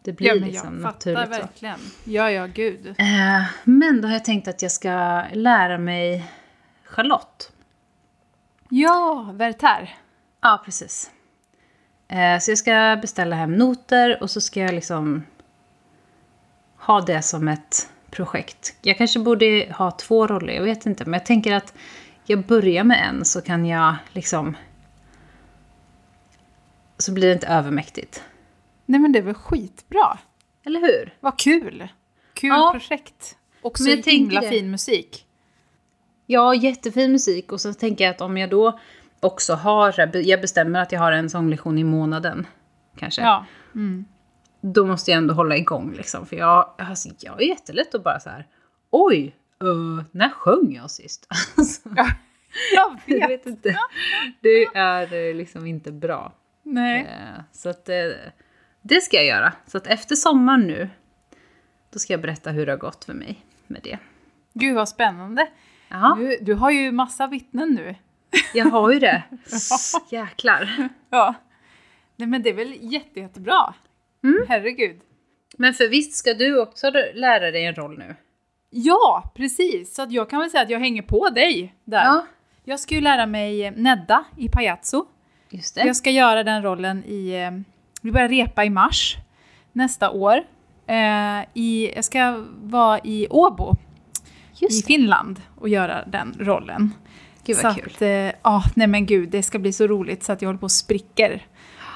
Det 0.01 0.13
blir 0.13 0.27
ja, 0.27 0.36
men 0.36 0.47
liksom 0.47 0.73
jag 0.73 0.81
naturligt 0.81 1.19
fattar 1.19 1.33
så. 1.33 1.41
verkligen. 1.41 1.79
Ja, 2.03 2.31
ja, 2.31 2.47
gud. 2.47 2.88
Eh, 2.88 3.43
men 3.63 4.01
då 4.01 4.07
har 4.07 4.13
jag 4.13 4.25
tänkt 4.25 4.47
att 4.47 4.62
jag 4.62 4.71
ska 4.71 5.23
lära 5.33 5.77
mig 5.77 6.25
Charlotte. 6.83 7.52
Ja, 8.75 9.29
Werther. 9.33 9.97
Ja, 10.41 10.62
precis. 10.65 11.12
Eh, 12.07 12.39
så 12.39 12.51
jag 12.51 12.57
ska 12.57 12.97
beställa 13.01 13.36
hem 13.36 13.55
noter 13.55 14.23
och 14.23 14.31
så 14.31 14.41
ska 14.41 14.59
jag 14.59 14.73
liksom 14.73 15.23
ha 16.77 17.01
det 17.01 17.21
som 17.21 17.47
ett 17.47 17.89
projekt. 18.09 18.75
Jag 18.81 18.97
kanske 18.97 19.19
borde 19.19 19.73
ha 19.77 19.91
två 19.91 20.27
roller, 20.27 20.53
jag 20.53 20.63
vet 20.63 20.86
inte. 20.86 21.05
Men 21.05 21.13
jag 21.13 21.25
tänker 21.25 21.53
att 21.55 21.73
jag 22.25 22.45
börjar 22.45 22.83
med 22.83 23.07
en 23.07 23.25
så 23.25 23.41
kan 23.41 23.65
jag 23.65 23.95
liksom... 24.12 24.57
Så 26.97 27.13
blir 27.13 27.27
det 27.27 27.33
inte 27.33 27.47
övermäktigt. 27.47 28.23
Nej, 28.86 28.99
men 28.99 29.12
det 29.12 29.19
är 29.19 29.23
väl 29.23 29.33
skitbra. 29.33 30.17
Eller 30.65 30.79
hur? 30.79 31.13
Vad 31.19 31.39
kul. 31.39 31.88
Kul 32.33 32.49
Ja. 32.49 32.71
projekt. 32.71 33.38
Jag 33.62 33.73
tänker 33.75 34.12
himla 34.12 34.41
det. 34.41 34.49
fin 34.49 34.71
musik. 34.71 35.22
Ja, 36.25 36.55
jättefin 36.55 37.12
musik. 37.12 37.51
Och 37.51 37.62
så 37.62 37.73
tänker 37.73 38.03
jag 38.03 38.12
att 38.15 38.21
om 38.21 38.38
jag 38.38 38.49
då 38.49 38.79
också 39.19 39.53
har... 39.53 40.17
Jag 40.17 40.41
bestämmer 40.41 40.81
att 40.81 40.91
jag 40.91 40.99
har 40.99 41.12
en 41.12 41.29
sånglektion 41.29 41.77
i 41.77 41.83
månaden. 41.83 42.47
Kanske. 42.97 43.21
Ja. 43.21 43.45
Mm. 43.75 44.05
då 44.62 44.86
måste 44.86 45.12
jag 45.12 45.17
ändå 45.17 45.33
hålla 45.33 45.57
igång 45.57 45.93
liksom. 45.93 46.25
För 46.25 46.36
jag, 46.36 46.69
alltså, 46.77 47.09
jag 47.19 47.41
är 47.41 47.45
jättelätt 47.45 47.95
att 47.95 48.03
bara 48.03 48.19
så 48.19 48.29
här. 48.29 48.47
Oj, 48.89 49.36
uh, 49.63 50.03
när 50.12 50.29
sjöng 50.29 50.73
jag 50.75 50.91
sist? 50.91 51.27
Alltså, 51.57 51.89
Jag 52.75 52.99
jag 53.07 53.19
vet. 53.19 53.29
vet 53.29 53.45
inte. 53.45 53.75
Det 54.41 54.63
är 54.75 55.13
eh, 55.29 55.36
liksom 55.36 55.65
inte 55.65 55.91
bra. 55.91 56.33
Nej. 56.63 57.01
Eh, 57.01 57.43
Så 57.51 57.69
att 57.69 57.89
det 58.81 59.01
ska 59.01 59.17
jag 59.17 59.25
göra. 59.25 59.53
Så 59.67 59.77
att 59.77 59.88
efter 59.88 60.15
sommaren 60.15 60.62
nu, 60.67 60.89
då 61.93 61.99
ska 61.99 62.13
jag 62.13 62.21
berätta 62.21 62.49
hur 62.51 62.65
det 62.65 62.71
har 62.71 62.77
gått 62.77 63.03
för 63.05 63.13
mig 63.13 63.45
med 63.67 63.81
det. 63.83 63.97
Gud 64.53 64.75
vad 64.75 64.89
spännande. 64.89 65.47
Du, 66.17 66.38
du 66.41 66.53
har 66.53 66.71
ju 66.71 66.91
massa 66.91 67.27
vittnen 67.27 67.69
nu. 67.69 67.95
jag 68.53 68.65
har 68.65 68.91
ju 68.91 68.99
det. 68.99 69.23
Jäklar. 70.12 70.89
Ja. 71.10 71.34
Nej 72.15 72.27
men 72.27 72.41
det 72.43 72.49
är 72.49 72.53
väl 72.53 72.77
jätte, 72.82 73.19
jättebra. 73.19 73.73
Mm. 74.23 74.45
Herregud. 74.47 75.01
Men 75.58 75.73
för 75.73 75.88
visst 75.88 76.15
ska 76.15 76.34
du 76.34 76.60
också 76.62 76.89
lära 77.13 77.51
dig 77.51 77.65
en 77.65 77.75
roll 77.75 77.97
nu? 77.97 78.15
Ja, 78.69 79.32
precis. 79.36 79.95
Så 79.95 80.01
att 80.01 80.12
jag 80.12 80.29
kan 80.29 80.39
väl 80.39 80.49
säga 80.49 80.63
att 80.63 80.69
jag 80.69 80.79
hänger 80.79 81.01
på 81.01 81.29
dig 81.29 81.75
där. 81.86 82.03
Ja, 82.06 82.25
Jag 82.63 82.79
ska 82.79 82.95
ju 82.95 83.01
lära 83.01 83.25
mig 83.25 83.71
Nedda 83.71 84.25
i 84.38 84.49
Pajazzo. 84.49 85.06
just 85.49 85.75
det. 85.75 85.82
Jag 85.88 85.95
ska 85.95 86.10
göra 86.10 86.43
den 86.43 86.63
rollen 86.63 87.03
i... 87.06 87.29
eh, 87.34 87.51
Vi 88.01 88.12
börjar 88.12 88.27
repa 88.29 88.63
i 88.65 88.69
mars 88.69 89.15
nästa 89.71 90.10
år. 90.12 90.38
Eh, 90.88 91.41
i, 91.53 91.91
jag 91.95 92.03
ska 92.06 92.43
vara 92.62 92.99
i 93.03 93.27
Åbo 93.29 93.75
i. 94.59 94.81
Finland 94.81 95.41
och 95.55 95.69
göra 95.69 96.05
den 96.05 96.35
rollen. 96.39 96.93
Gud 97.45 97.55
så 97.57 97.63
vad 97.67 97.75
kul. 97.75 97.91
Att, 97.95 98.01
eh, 98.01 98.09
ja, 98.43 98.63
nej 98.75 98.87
men 98.87 99.05
gud, 99.05 99.29
det 99.29 99.43
ska 99.43 99.59
bli 99.59 99.73
så 99.73 99.87
roligt 99.87 100.23
så 100.23 100.31
att 100.31 100.41
jag 100.41 100.49
håller 100.49 100.59
på 100.59 100.63
och 100.63 100.71
spricker. 100.71 101.45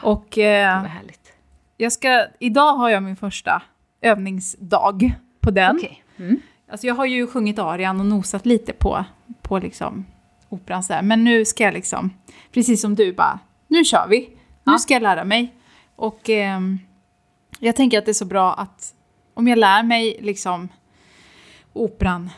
Och 0.04 0.38
eh, 0.38 0.82
Vad 0.82 0.92
härligt. 0.92 1.34
jag 1.78 1.92
ska, 1.92 2.26
idag 2.40 2.74
har 2.74 2.90
jag 2.90 3.04
min 3.04 3.16
första 3.16 3.62
övningsdag 4.02 5.12
på 5.42 5.52
den. 5.52 5.76
Okej. 5.78 6.04
Mm. 6.18 6.40
Alltså 6.72 6.88
jag 6.88 6.96
har 6.96 7.06
ju 7.06 7.28
sjungit 7.28 7.60
arian 7.60 8.00
och 8.00 8.06
nosat 8.06 8.46
lite 8.46 8.74
på, 8.74 9.06
på 9.42 9.60
liksom 9.60 10.06
operan 10.50 10.84
så 10.84 10.94
här. 10.94 11.02
Men 11.02 11.24
nu 11.24 11.46
ska 11.46 11.64
jag 11.64 11.74
liksom, 11.74 12.14
precis 12.54 12.82
som 12.82 12.96
du 12.96 13.14
bara, 13.14 13.40
nu 13.68 13.84
kör 13.86 14.08
vi. 14.10 14.20
Nu 14.64 14.72
Ja. 14.74 14.78
ska 14.78 14.94
jag 14.94 15.04
lära 15.04 15.24
mig. 15.24 15.54
Och 15.96 16.30
ehm, 16.30 16.80
jag 17.60 17.76
tänker 17.76 17.98
att 17.98 18.06
det 18.06 18.12
är 18.12 18.14
så 18.14 18.26
bra 18.26 18.54
att 18.54 18.94
om 19.34 19.48
jag 19.48 19.58
lär 19.60 19.84
mig 19.84 20.18
liksom 20.22 20.70
operan 21.74 22.30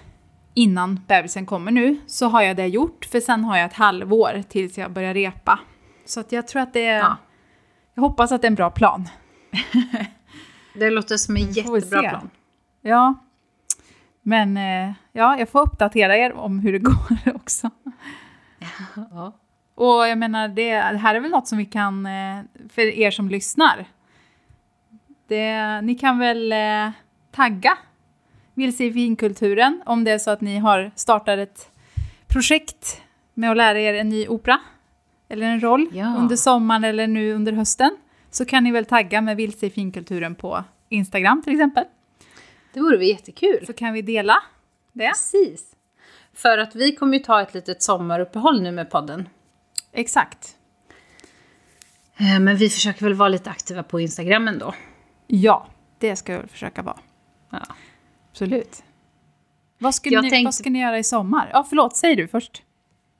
innan 0.59 0.99
bebisen 1.07 1.45
kommer 1.45 1.71
nu 1.71 1.97
så 2.07 2.27
har 2.27 2.41
jag 2.41 2.55
det 2.57 2.67
gjort. 2.67 3.05
För 3.05 3.19
sen 3.19 3.43
har 3.43 3.57
jag 3.57 3.65
ett 3.65 3.73
halvår 3.73 4.43
tills 4.49 4.77
jag 4.77 4.91
börjar 4.91 5.13
repa. 5.13 5.59
Så 6.05 6.19
att 6.19 6.31
jag 6.31 6.47
tror 6.47 6.61
att 6.61 6.73
det 6.73 6.85
är, 6.85 6.99
Ja. 6.99 7.17
jag 7.93 8.01
hoppas 8.01 8.31
att 8.31 8.41
det 8.41 8.45
är 8.45 8.49
en 8.51 8.55
bra 8.55 8.69
plan. 8.69 9.09
Det 10.75 10.89
låter 10.89 11.17
som 11.17 11.35
en 11.37 11.45
vi 11.47 11.51
jättebra 11.51 12.09
plan. 12.09 12.29
Ja. 12.81 13.13
Men 14.21 14.57
eh, 14.57 14.93
ja, 15.11 15.39
jag 15.39 15.49
får 15.49 15.61
uppdatera 15.61 16.17
er 16.17 16.33
om 16.33 16.59
hur 16.59 16.73
det 16.73 16.79
går 16.83 17.35
också. 17.35 17.69
Ja. 18.95 19.33
Och 19.75 20.07
jag 20.07 20.17
menar, 20.17 20.47
det, 20.47 20.73
det 20.73 20.97
här 20.97 21.15
är 21.15 21.19
väl 21.19 21.31
något 21.31 21.47
som 21.47 21.57
vi 21.57 21.65
kan, 21.65 22.05
eh, 22.05 22.39
för 22.69 22.81
er 22.81 23.11
som 23.11 23.29
lyssnar. 23.29 23.85
Det, 25.27 25.81
ni 25.81 25.95
kan 25.95 26.19
väl 26.19 26.51
eh, 26.51 26.91
tagga 27.31 27.77
Vilse 28.59 28.83
i 28.85 28.93
finkulturen 28.93 29.81
om 29.85 30.03
det 30.03 30.11
är 30.11 30.17
så 30.19 30.31
att 30.31 30.41
ni 30.41 30.57
har 30.57 30.91
startat 30.95 31.39
ett 31.39 31.71
projekt 32.27 33.01
med 33.33 33.51
att 33.51 33.57
lära 33.57 33.79
er 33.79 33.93
en 33.93 34.09
ny 34.09 34.27
opera. 34.27 34.59
Eller 35.29 35.45
en 35.45 35.59
roll 35.63 35.87
Ja. 35.93 36.15
under 36.19 36.35
sommaren 36.35 36.83
eller 36.83 37.07
nu 37.07 37.33
under 37.33 37.51
hösten. 37.51 37.97
Så 38.31 38.45
kan 38.45 38.63
ni 38.63 38.71
väl 38.71 38.85
tagga 38.85 39.21
med 39.21 39.37
Vilse 39.37 39.65
i 39.65 39.69
finkulturen 39.69 40.35
på 40.35 40.63
Instagram 40.89 41.41
till 41.43 41.53
exempel. 41.53 41.83
Det 42.73 42.79
vore 42.79 42.97
väl 42.97 43.07
jättekul. 43.07 43.65
Så 43.65 43.73
kan 43.73 43.93
vi 43.93 44.01
dela 44.01 44.35
det. 44.93 45.07
Precis. 45.09 45.65
För 46.33 46.57
att 46.57 46.75
vi 46.75 46.95
kommer 46.95 47.13
ju 47.17 47.23
ta 47.23 47.41
ett 47.41 47.53
litet 47.53 47.83
sommaruppehåll 47.83 48.61
nu 48.61 48.71
med 48.71 48.89
podden. 48.91 49.29
Exakt. 49.91 50.55
Eh, 52.17 52.39
Men 52.39 52.55
vi 52.57 52.69
försöker 52.69 53.03
väl 53.05 53.13
vara 53.13 53.29
lite 53.29 53.49
aktiva 53.49 53.83
på 53.83 53.99
Instagram 53.99 54.47
ändå. 54.47 54.73
Ja, 55.27 55.67
det 55.99 56.15
ska 56.15 56.31
jag 56.31 56.39
väl 56.39 56.49
försöka 56.49 56.81
vara. 56.81 56.97
Ja. 57.49 57.59
Absolut. 58.31 58.83
Vad 59.77 59.95
ska, 59.95 60.09
Jag 60.09 60.23
ni, 60.23 60.29
tänkte- 60.29 60.47
vad 60.47 60.53
ska 60.53 60.69
ni 60.69 60.79
göra 60.81 60.97
i 60.97 61.03
sommar? 61.03 61.49
Ja, 61.53 61.65
förlåt, 61.69 61.95
säg 61.95 62.15
du 62.15 62.27
först. 62.27 62.63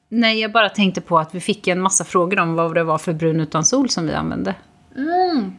Nej, 0.10 0.40
jag 0.40 0.52
bara 0.52 0.70
tänkte 0.70 1.02
på 1.02 1.20
att 1.20 1.36
vi 1.36 1.40
fick 1.40 1.68
en 1.68 1.82
massa 1.82 2.04
frågor 2.04 2.40
om 2.40 2.56
vad 2.56 2.76
det 2.76 2.84
var 2.84 2.98
för 2.98 3.14
brun 3.14 3.40
utan 3.40 3.66
sol 3.66 3.90
som 3.90 4.06
vi 4.06 4.14
använde. 4.14 4.56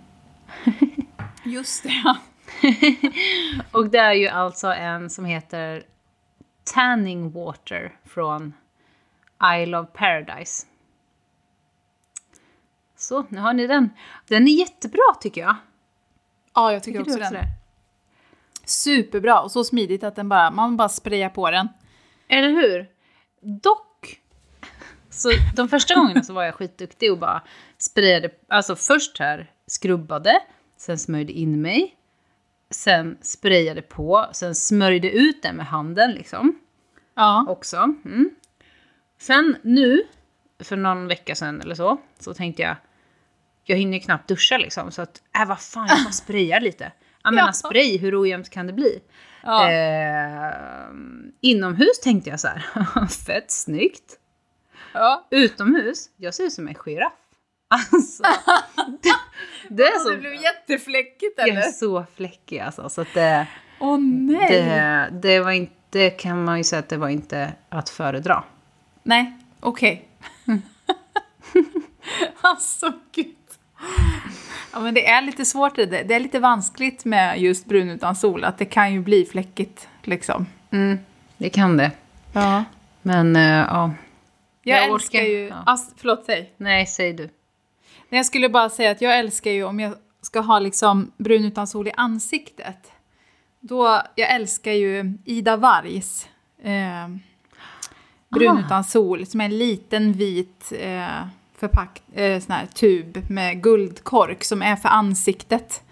Just 1.44 1.82
det, 1.82 1.92
ja. 2.04 2.16
Och 3.72 3.90
det 3.90 3.98
är 3.98 4.12
ju 4.12 4.28
alltså 4.28 4.66
en 4.66 5.10
som 5.10 5.24
heter 5.24 5.82
Tanning 6.74 7.30
Water 7.30 7.92
från 8.04 8.52
Isle 9.58 9.78
of 9.78 9.86
Paradise. 9.92 10.66
Så, 12.96 13.24
nu 13.28 13.40
har 13.40 13.52
ni 13.52 13.66
den. 13.66 13.90
Den 14.28 14.48
är 14.48 14.52
jättebra 14.52 15.02
tycker 15.20 15.40
jag. 15.40 15.56
Ja, 16.54 16.72
jag 16.72 16.82
tycker, 16.82 16.98
Tycker 16.98 17.12
också, 17.12 17.22
också 17.24 17.34
den. 17.34 17.44
det? 17.44 17.50
Superbra 18.70 19.40
och 19.40 19.50
så 19.52 19.64
smidigt 19.64 20.04
att 20.04 20.16
den 20.16 20.28
bara, 20.28 20.50
man 20.50 20.76
bara 20.76 20.88
sprayar 20.88 21.28
på 21.28 21.50
den. 21.50 21.68
Eller 22.28 22.48
hur? 22.48 22.88
Dock, 23.42 24.20
så 25.10 25.30
de 25.56 25.68
första 25.68 25.94
gångerna 25.94 26.22
så 26.22 26.32
var 26.32 26.44
jag 26.44 26.54
skitduktig 26.54 27.12
och 27.12 27.18
bara 27.18 27.42
sprayade, 27.78 28.30
alltså 28.48 28.76
först 28.76 29.18
här 29.18 29.50
skrubbade, 29.66 30.40
sen 30.76 30.98
smörjde 30.98 31.32
in 31.32 31.62
mig, 31.62 31.96
sen 32.70 33.18
sprayade 33.22 33.82
på, 33.82 34.26
sen 34.32 34.54
smörjde 34.54 35.10
ut 35.10 35.42
den 35.42 35.56
med 35.56 35.66
handen 35.66 36.10
liksom 36.12 36.58
Ja. 37.14 37.44
också. 37.48 37.76
Mm. 37.76 38.30
Sen 39.18 39.56
nu, 39.62 40.02
för 40.62 40.76
någon 40.76 41.06
vecka 41.06 41.34
sedan 41.34 41.60
eller 41.60 41.74
så, 41.74 42.00
så 42.18 42.34
tänkte 42.34 42.62
jag, 42.62 42.76
jag 43.64 43.76
hinner 43.76 43.98
knappt 43.98 44.28
duscha 44.28 44.58
liksom, 44.58 44.90
så 44.90 45.02
att, 45.02 45.22
äh 45.42 45.48
vad 45.48 45.60
fan, 45.60 45.86
jag 45.88 46.04
bara 46.04 46.12
sprayar 46.12 46.60
lite. 46.60 46.92
Jag 47.22 47.34
menar 47.34 47.48
Ja. 47.48 47.52
spray, 47.52 47.98
hur 47.98 48.20
ojämnt 48.22 48.50
kan 48.50 48.66
det 48.66 48.72
bli? 48.72 49.00
ja. 49.42 49.70
Eh, 49.72 50.52
inomhus 51.40 52.00
tänkte 52.02 52.30
jag 52.30 52.40
så 52.40 52.48
här, 52.48 53.06
fett 53.26 53.50
snyggt. 53.50 54.18
ja. 54.92 55.26
Utomhus, 55.30 56.10
jag 56.16 56.34
ser 56.34 56.44
ut 56.44 56.52
som 56.52 56.68
en 56.68 56.74
giraff. 56.74 57.12
Alltså, 57.72 58.22
det, 59.02 59.12
det 59.74 59.82
är 59.82 59.98
så, 59.98 60.10
Det 60.10 60.16
blev 60.16 60.34
jättefläckigt 60.34 61.34
jag 61.38 61.48
eller? 61.48 61.60
är 61.60 61.70
så 61.70 62.04
fläckig 62.16 62.58
alltså. 62.58 62.88
Så 62.88 63.00
att 63.00 63.14
det, 63.14 63.46
Åh 63.80 63.98
nej! 64.00 64.48
det, 64.50 65.08
det 65.22 65.40
var 65.40 65.50
inte, 65.50 66.10
kan 66.10 66.44
man 66.44 66.58
ju 66.58 66.64
säga 66.64 66.80
att 66.80 66.88
det 66.88 66.96
var 66.96 67.08
inte 67.08 67.52
att 67.68 67.88
föredra. 67.88 68.44
Nej, 69.02 69.38
okej. 69.60 70.08
alltså 72.40 72.92
gud. 73.12 73.36
Ja 74.72 74.80
men 74.80 74.94
det 74.94 75.06
är 75.06 75.22
lite 75.22 75.44
svårt 75.44 75.76
det. 75.76 75.86
Det 75.86 76.14
är 76.14 76.20
lite 76.20 76.38
vanskligt 76.38 77.04
med 77.04 77.40
just 77.40 77.66
brun 77.66 77.90
utan 77.90 78.16
sol, 78.16 78.44
att 78.44 78.58
det 78.58 78.64
kan 78.64 78.92
ju 78.92 79.00
bli 79.00 79.24
fläckigt 79.24 79.88
liksom. 80.02 80.46
Mm, 80.70 80.98
det 81.36 81.50
kan 81.50 81.76
det. 81.76 81.90
Ja. 82.32 82.64
Men 83.02 83.36
eh, 83.36 83.42
ja, 83.42 83.90
Jag, 84.62 84.78
Jag 84.78 84.90
älskar 84.94 85.18
orkar- 85.18 85.28
ju... 85.28 85.48
ja. 85.48 85.62
Alltså, 85.66 85.94
förlåt, 85.96 86.24
säg. 86.26 86.52
nej 86.56 86.86
säg 86.86 87.12
du. 87.12 87.22
Nej, 88.08 88.18
jag 88.18 88.26
skulle 88.26 88.48
bara 88.48 88.68
säga 88.68 88.90
att 88.90 89.00
jag 89.00 89.18
älskar 89.18 89.50
ju 89.50 89.64
om 89.64 89.80
jag 89.80 89.94
ska 90.22 90.40
ha 90.40 90.58
liksom 90.58 91.12
brun 91.16 91.44
utan 91.44 91.66
sol 91.66 91.88
i 91.88 91.92
ansiktet. 91.96 92.92
Då, 93.60 94.02
jag 94.14 94.30
älskar 94.34 94.72
ju 94.72 95.12
Ida 95.24 95.56
Vargs 95.56 96.28
eh, 96.62 97.08
brun 98.28 98.56
Ah. 98.56 98.60
utan 98.66 98.84
sol 98.84 99.26
som 99.26 99.40
är 99.40 99.44
en 99.44 99.58
liten 99.58 100.12
vit 100.12 100.72
eh, 100.80 101.26
förpack, 101.60 102.02
eh, 102.12 102.40
sån 102.40 102.52
här 102.52 102.66
tub 102.66 103.30
med 103.30 103.62
guldkork 103.62 104.44
som 104.44 104.62
är 104.62 104.76
för 104.76 104.88
ansiktet. 104.88 105.82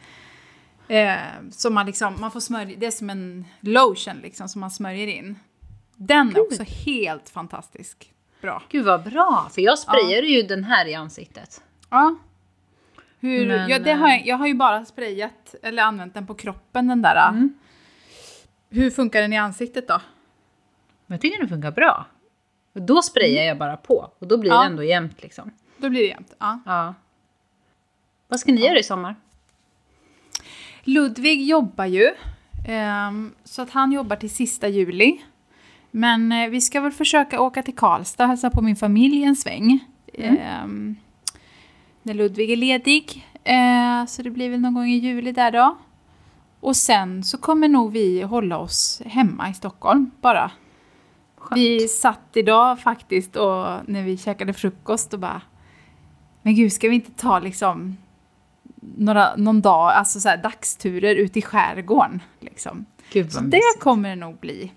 Eh, 0.88 1.16
som 1.50 1.74
man 1.74 1.87
liksom, 1.87 2.20
man 2.20 2.31
får 2.31 2.40
smörja, 2.40 2.76
det 2.78 2.87
är 2.87 2.90
som 2.90 3.11
en 3.11 3.44
lotion 3.61 4.16
liksom 4.22 4.48
som 4.48 4.61
man 4.61 4.70
smörjer 4.70 5.07
in. 5.07 5.38
Den 5.96 6.37
är 6.37 6.40
också 6.40 6.62
helt 6.62 7.28
fantastisk. 7.28 8.12
Bra. 8.40 8.62
Gud 8.68 8.85
vad 8.85 9.04
bra, 9.04 9.50
för 9.54 9.62
jag 9.62 9.78
sprayade 9.78 10.26
ju 10.26 10.42
den 10.42 10.64
här 10.64 10.87
i 10.87 10.94
ansiktet. 10.94 11.62
Ja. 11.90 12.16
Hur, 13.20 13.46
Men, 13.46 13.70
ja, 13.70 13.78
det 13.78 13.92
har 13.92 14.09
eh, 14.09 14.16
jag, 14.16 14.26
jag 14.26 14.37
har 14.37 14.46
ju 14.46 14.54
bara 14.54 14.85
sprayat 14.85 15.54
eller 15.62 15.83
använt 15.83 16.14
den 16.14 16.26
på 16.26 16.35
kroppen 16.35 16.88
den 16.88 17.02
där. 17.02 17.28
Mm. 17.28 17.54
Hur 18.70 18.90
funkar 18.90 19.20
den 19.20 19.33
i 19.33 19.38
ansiktet 19.38 19.88
då? 19.88 20.00
Jag 21.07 21.20
tycker 21.20 21.38
den 21.38 21.48
funkar 21.48 21.70
bra. 21.70 22.07
Och 22.72 22.83
då 22.83 23.02
sprayar 23.02 23.44
jag 23.44 23.59
bara 23.59 23.76
på 23.76 24.11
och 24.18 24.26
då 24.28 24.38
blir 24.38 24.50
Ja. 24.50 24.61
det 24.61 24.66
ändå 24.66 24.83
jämnt 24.85 25.22
liksom. 25.22 25.50
Då 25.78 25.90
blir 25.90 26.00
det 26.00 26.07
jämnt. 26.09 26.35
Ja. 26.38 26.61
Ja. 26.66 26.94
Vad 28.28 28.40
ska 28.40 28.52
ni 28.52 28.66
göra 28.66 28.78
i 28.78 28.83
sommar? 28.83 29.16
Ludvig 30.85 31.42
jobbar 31.42 31.85
ju, 31.85 32.11
ehm, 32.68 33.35
så 33.44 33.62
att 33.62 33.70
han 33.70 33.92
jobbar 33.92 34.16
till 34.16 34.31
sista 34.31 34.68
juli. 34.68 35.20
Men 35.90 36.33
eh, 36.33 36.48
vi 36.48 36.61
ska 36.61 36.81
väl 36.81 36.92
försöka 36.92 37.40
åka 37.40 37.62
till 37.62 37.76
Karlstad 37.76 38.24
och 38.24 38.28
hälsa 38.28 38.50
på 38.50 38.62
min 38.62 38.76
familj 38.76 39.24
en 39.24 39.37
sväng. 39.37 39.78
Ehm, 40.14 40.96
när 42.02 42.14
Ludvig 42.14 42.50
är 42.50 42.57
ledig. 42.57 43.26
Eh, 43.44 44.07
så 44.07 44.22
det 44.22 44.31
blir 44.31 44.50
väl 44.50 44.61
någon 44.61 44.74
gång 44.74 44.87
i 44.88 44.96
juli 44.98 45.33
där 45.33 45.50
då. 45.50 45.78
Och 46.61 46.76
sen 46.76 47.24
så 47.24 47.38
kommer 47.38 47.68
nog 47.68 47.92
vi 47.92 48.22
hålla 48.22 48.59
oss 48.59 49.02
hemma 49.07 49.50
i 49.50 49.54
Stockholm 49.54 50.11
bara. 50.20 50.50
Skönt. 51.48 51.58
Vi 51.58 51.88
satt 51.88 52.30
idag 52.34 52.80
faktiskt 52.80 53.37
och 53.37 53.66
när 53.87 54.02
vi 54.02 54.16
käkade 54.16 54.52
frukost 54.52 55.14
och 55.14 55.20
bara 55.20 55.40
Men 56.42 56.54
gud, 56.54 56.72
ska 56.72 56.88
vi 56.88 56.94
inte 56.94 57.12
ta 57.12 57.38
liksom 57.38 57.96
några, 58.80 59.37
någon 59.37 59.61
dag, 59.61 59.92
alltså 59.92 60.20
så 60.20 60.28
här 60.28 60.37
dagsturer 60.37 61.14
ut 61.14 61.37
i 61.37 61.42
skärgården 61.42 62.22
liksom. 62.40 62.87
Gud 63.12 63.32
Så 63.32 63.40
det 63.40 63.80
kommer 63.80 64.08
det 64.08 64.14
nog 64.14 64.37
bli. 64.38 64.72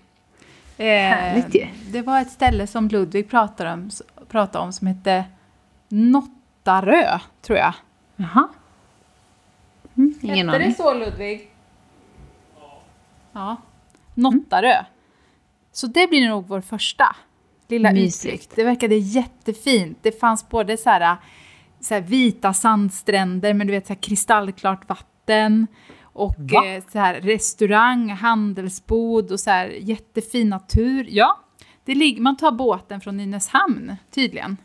Eh, 0.76 0.86
Härligt 0.86 1.54
ju. 1.54 1.66
Det 1.92 2.02
var 2.02 2.20
ett 2.20 2.30
ställe 2.30 2.66
som 2.66 2.88
Ludvig 2.88 3.30
pratade 3.30 3.72
om, 3.72 3.90
pratade 4.28 4.64
om 4.64 4.72
som 4.72 4.86
hette 4.86 5.24
Nottarö, 5.88 7.18
tror 7.42 7.58
jag. 7.58 7.74
Jaha. 8.16 8.48
Mm, 9.96 10.14
ingen 10.22 10.48
Hette 10.48 10.64
det 10.64 10.74
så 10.74 10.94
Ludvig? 10.94 11.50
Ja. 13.32 13.56
Nottarö. 14.14 14.84
Så 15.72 15.86
det 15.86 16.06
blir 16.06 16.28
nog 16.28 16.48
vår 16.48 16.60
första 16.60 17.16
lilla 17.68 17.92
Mysigt. 17.92 18.24
utflykt. 18.34 18.56
Det 18.56 18.64
verkade 18.64 18.94
jättefint. 18.96 19.98
Det 20.02 20.20
fanns 20.20 20.48
både 20.48 20.76
så 20.76 20.90
här, 20.90 21.16
så 21.80 21.94
här 21.94 22.00
vita 22.00 22.52
sandstränder 22.52 23.54
med 23.54 23.66
du 23.66 23.70
vet 23.70 23.86
så 23.86 23.94
kristallklart 23.94 24.88
vatten 24.88 25.66
och 26.02 26.34
Va? 26.38 26.66
eh, 26.66 26.82
så 26.92 26.98
här 26.98 27.14
restaurang, 27.20 28.10
handelsbod 28.10 29.32
och 29.32 29.40
så 29.40 29.50
här 29.50 29.66
jättefin 29.68 30.48
natur. 30.48 31.06
Ja, 31.10 31.38
det 31.84 31.94
ligger, 31.94 32.22
man 32.22 32.36
tar 32.36 32.52
båten 32.52 33.00
från 33.00 33.16
Nynäshamn 33.16 33.96
tydligen. 34.10 34.56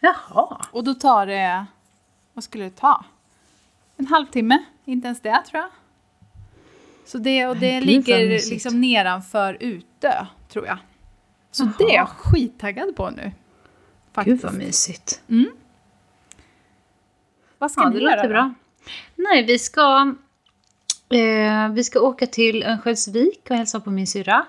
Jaha. 0.00 0.60
Och 0.70 0.84
då 0.84 0.94
tar 0.94 1.26
det, 1.26 1.66
vad 2.32 2.44
skulle 2.44 2.64
det 2.64 2.70
ta? 2.76 3.04
En 3.96 4.06
halvtimme, 4.06 4.64
inte 4.84 5.06
ens 5.06 5.20
det 5.20 5.42
tror 5.50 5.62
jag. 5.62 5.70
Så 7.06 7.18
det, 7.18 7.46
och 7.46 7.56
det 7.56 7.72
gud, 7.74 7.84
ligger 7.86 8.28
liksom 8.50 8.80
nedanför 8.80 9.56
Utö, 9.60 10.26
tror 10.48 10.66
jag. 10.66 10.78
Så 11.50 11.64
Jaha. 11.64 11.72
det 11.78 11.84
är 11.84 11.94
jag 11.96 12.08
skittaggad 12.08 12.96
på 12.96 13.10
nu. 13.10 13.22
Gud 13.22 13.32
Faktiskt. 14.12 14.44
vad 14.44 14.54
mysigt. 14.54 15.20
Vad 17.58 17.70
ska 17.72 17.82
Ja, 17.82 17.88
ni 17.88 17.96
det 17.98 18.02
göra 18.04 18.16
låter 18.16 18.28
då? 18.28 18.32
bra. 18.32 18.54
Nej, 19.16 19.44
vi 19.44 19.58
ska, 19.58 20.14
eh, 21.10 21.68
vi 21.72 21.84
ska 21.84 22.00
åka 22.00 22.26
till 22.26 22.62
Örnsköldsvik 22.62 23.46
och 23.50 23.56
hälsa 23.56 23.80
på 23.80 23.90
min 23.90 24.06
syrra. 24.06 24.46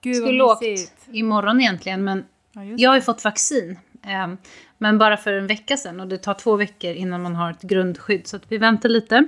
Gud 0.00 0.16
Skulle 0.16 0.42
vad 0.42 0.52
åkt 0.52 0.62
mysigt. 0.62 1.08
imorgon 1.12 1.60
egentligen, 1.60 2.04
men 2.04 2.24
Ja, 2.52 2.62
jag 2.64 2.90
har 2.90 2.94
ju 2.96 3.02
fått 3.02 3.24
vaccin. 3.24 3.78
Eh, 4.02 4.34
men 4.78 4.98
bara 4.98 5.16
för 5.16 5.32
en 5.32 5.46
vecka 5.46 5.76
sedan 5.76 6.00
och 6.00 6.08
det 6.08 6.18
tar 6.18 6.34
två 6.34 6.56
veckor 6.56 6.90
innan 6.94 7.22
man 7.22 7.36
har 7.36 7.50
ett 7.50 7.62
grundskydd. 7.62 8.26
Så 8.26 8.36
att 8.36 8.52
vi 8.52 8.58
väntar 8.58 8.88
lite. 8.88 9.24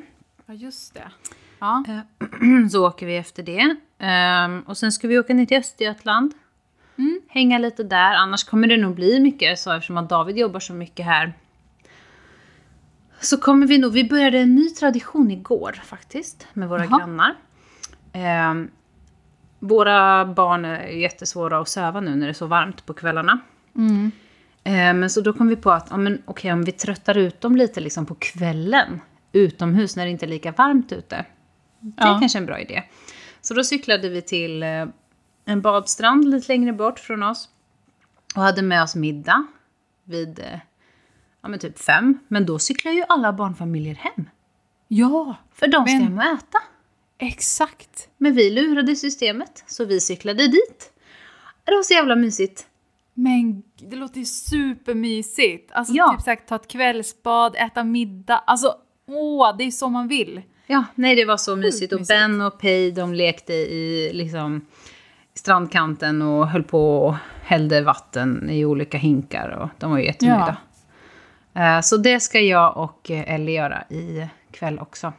Ja, 0.47 0.55
just 0.55 0.95
det. 0.95 1.11
Ja. 1.59 1.85
Så 2.71 2.87
åker 2.87 3.07
vi 3.07 3.17
efter 3.17 3.43
det. 3.43 3.77
Ehm, 3.99 4.61
och 4.61 4.77
sen 4.77 4.93
ska 4.93 5.09
vi 5.09 5.19
åka 5.19 5.35
ner 5.35 5.47
till 5.47 5.57
Östergötland. 5.57 6.33
Mm. 6.99 7.21
Hänga 7.29 7.59
lite 7.59 7.83
där. 7.83 8.15
Annars 8.15 8.45
kommer 8.45 8.69
det 8.69 8.77
nog 8.77 8.95
bli 8.95 9.21
mycket 9.21 9.59
så 9.59 9.73
eftersom 9.73 9.97
att 9.97 10.09
David 10.09 10.39
jobbar 10.39 10.61
så 10.61 10.73
mycket 10.73 11.07
här. 11.07 11.33
Så 13.21 13.37
kommer 13.37 13.67
vi 13.67 13.79
nog, 13.79 13.93
vi 13.93 14.05
började 14.09 14.39
en 14.39 14.55
ny 14.55 14.69
tradition 14.71 15.31
igår 15.31 15.81
faktiskt 15.85 16.47
med 16.53 16.69
våra 16.69 16.85
Jaha. 16.85 16.99
grannar. 16.99 17.35
Ehm, 18.13 18.71
våra 19.59 20.25
barn 20.25 20.65
är 20.65 20.87
jättesvåra 20.87 21.59
att 21.59 21.69
söva 21.69 22.01
nu 22.01 22.15
när 22.15 22.27
det 22.27 22.31
är 22.31 22.35
så 22.35 22.47
varmt 22.47 22.87
på 22.87 22.95
kvällarna. 22.95 23.39
Mm. 23.77 24.11
Eh, 24.65 24.73
Men 24.95 25.11
så 25.11 25.21
då 25.21 25.33
kom 25.33 25.49
vi 25.49 25.57
på 25.57 25.71
att 25.71 25.87
ja, 25.91 25.97
men, 25.97 26.23
okej, 26.25 26.53
om 26.53 26.65
vi 26.65 26.73
tröttar 26.73 27.19
ut 27.19 27.41
dem 27.41 27.57
lite 27.57 27.81
liksom 27.81 28.07
på 28.07 28.15
kvällen 28.15 29.01
utomhus 29.33 29.97
när 29.97 30.05
det 30.05 30.11
inte 30.11 30.27
är 30.27 30.29
lika 30.29 30.53
varmt 30.53 30.93
ute. 30.93 31.25
Det 31.81 32.03
är 32.03 32.07
Ja. 32.09 32.19
kanske 32.21 32.39
en 32.39 32.47
bra 32.47 32.61
idé. 32.61 32.83
Så 33.41 33.55
då 33.55 33.65
cyklade 33.65 34.09
vi 34.09 34.23
till 34.23 34.63
eh, 34.63 34.87
en 35.45 35.61
badstrand 35.63 36.29
lite 36.31 36.53
längre 36.53 36.73
bort 36.73 36.99
från 36.99 37.23
oss. 37.23 37.49
Och 38.37 38.43
hade 38.43 38.63
med 38.63 38.83
oss 38.83 38.95
middag 38.95 39.47
vid 40.05 40.39
eh, 40.39 40.59
ja, 41.43 41.49
men 41.49 41.59
typ 41.59 41.79
fem. 41.79 42.19
Men 42.29 42.47
då 42.47 42.59
cyklar 42.59 42.93
ju 42.93 43.05
alla 43.09 43.33
barnfamiljer 43.33 43.95
hem. 43.95 44.31
ja, 44.89 45.37
För 45.53 45.67
de 45.67 45.87
ska 45.87 45.93
Men- 45.99 46.03
hem 46.03 46.19
och 46.19 46.25
äta. 46.25 46.59
exakt. 47.19 48.09
Men 48.19 48.35
vi 48.35 48.51
lurade 48.51 48.97
systemet, 48.97 49.65
så 49.67 49.85
vi 49.85 50.01
cyklade 50.01 50.47
dit. 50.49 50.93
Det 51.65 51.73
var 51.75 51.83
så 51.83 51.95
jävla 51.95 52.17
mysigt. 52.17 52.67
Men 53.15 53.63
det 53.77 53.97
låter 53.97 54.19
ju 54.19 54.25
supermysigt. 54.25 55.73
Alltså 55.73 55.95
Ja. 55.95 56.13
typ 56.17 56.23
sagt 56.25 56.49
ta 56.49 56.57
ett 56.57 56.69
kvällsbad, 56.69 57.57
äta 57.57 57.85
middag. 57.85 58.39
Alltså 58.39 58.75
åh, 59.07 59.57
det 59.57 59.65
är 59.65 59.71
så 59.71 59.89
man 59.89 60.09
vill. 60.09 60.43
Ja, 60.67 60.85
nej 60.95 61.17
det 61.17 61.25
var 61.25 61.37
så 61.37 61.57
mysigt. 61.57 61.93
Och 61.93 62.01
mysigt. 62.01 62.09
Ben 62.21 62.41
och 62.41 62.59
Pei 62.61 62.91
de 62.91 63.15
lekte 63.15 63.53
i 63.53 64.11
liksom, 64.13 64.67
strandkanten 65.35 66.23
och 66.23 66.49
höll 66.49 66.63
på 66.63 66.99
och 67.07 67.15
hällde 67.43 67.81
vatten 67.83 68.51
i 68.51 68.65
olika 68.65 68.99
hinkar. 68.99 69.49
Och 69.49 69.69
de 69.79 69.91
var 69.91 69.99
ju 69.99 70.05
jättenöjda. 70.05 70.57
Eh, 71.55 71.81
Så 71.81 71.97
det 71.97 72.21
ska 72.21 72.41
jag 72.41 72.77
och 72.77 73.11
eh, 73.11 73.35
Ellie 73.35 73.55
göra 73.57 73.83
i 73.89 74.27
kväll 74.51 74.79
också. 74.79 75.13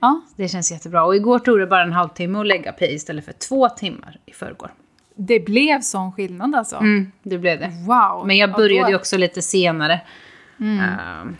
Ja. 0.00 0.20
Det 0.36 0.48
känns 0.48 0.72
jättebra. 0.72 1.04
Och 1.04 1.16
igår 1.16 1.38
tog 1.38 1.58
det 1.58 1.66
bara 1.66 1.82
en 1.82 1.92
halvtimme 1.92 2.38
att 2.38 2.46
lägga 2.46 2.72
Pei 2.72 2.94
istället 2.94 3.24
för 3.24 3.32
två 3.32 3.68
timmar 3.68 4.16
i 4.26 4.32
förrgår. 4.32 4.70
Det 5.14 5.40
blev 5.40 5.80
sån 5.80 6.12
skillnad 6.12 6.54
alltså. 6.54 6.76
Mm, 6.76 7.12
det 7.22 7.38
blev 7.38 7.60
det. 7.60 7.68
Wow. 7.86 8.26
Men 8.26 8.36
jag 8.36 8.50
Ja, 8.50 8.56
började 8.56 8.90
ju 8.90 8.96
också 8.96 9.16
lite 9.16 9.42
senare. 9.42 10.00
Mm. 10.60 10.78
Så. 10.78 11.34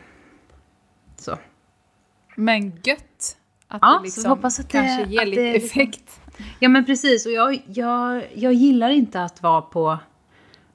Men 2.34 2.72
gött. 2.84 3.36
Att 3.68 3.78
Ja, 3.82 3.98
det 3.98 4.04
liksom 4.04 4.30
hoppas 4.30 4.60
att 4.60 4.68
det- 4.70 4.72
kanske 4.78 5.12
ger 5.14 5.26
lite 5.26 5.42
det 5.42 5.52
liksom- 5.52 5.80
effekt. 5.80 6.20
Ja 6.60 6.68
men 6.68 6.84
precis, 6.84 7.26
och 7.26 7.32
jag, 7.32 7.62
jag, 7.66 8.22
jag 8.34 8.52
gillar 8.52 8.90
inte 8.90 9.22
att 9.22 9.42
vara 9.42 9.62
på 9.62 9.98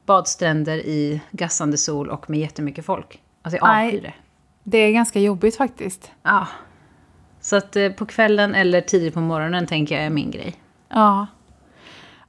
badstränder 0.05 0.77
i 0.77 1.21
gassande 1.31 1.77
sol 1.77 2.09
och 2.09 2.29
med 2.29 2.39
jättemycket 2.39 2.85
folk. 2.85 3.21
Alltså 3.41 3.57
jag 3.57 3.85
avskyr 3.85 4.01
det. 4.01 4.13
Det 4.63 4.77
är 4.77 4.91
ganska 4.91 5.19
jobbigt 5.19 5.57
faktiskt. 5.57 6.11
Ja. 6.23 6.47
Så 7.41 7.55
att 7.55 7.75
eh, 7.75 7.89
på 7.91 8.05
kvällen 8.05 8.55
eller 8.55 8.81
tidigt 8.81 9.13
på 9.13 9.19
morgonen 9.19 9.67
tänker 9.67 9.95
jag 9.95 10.03
är 10.05 10.09
min 10.09 10.31
grej. 10.31 10.55
Ja. 10.89 11.27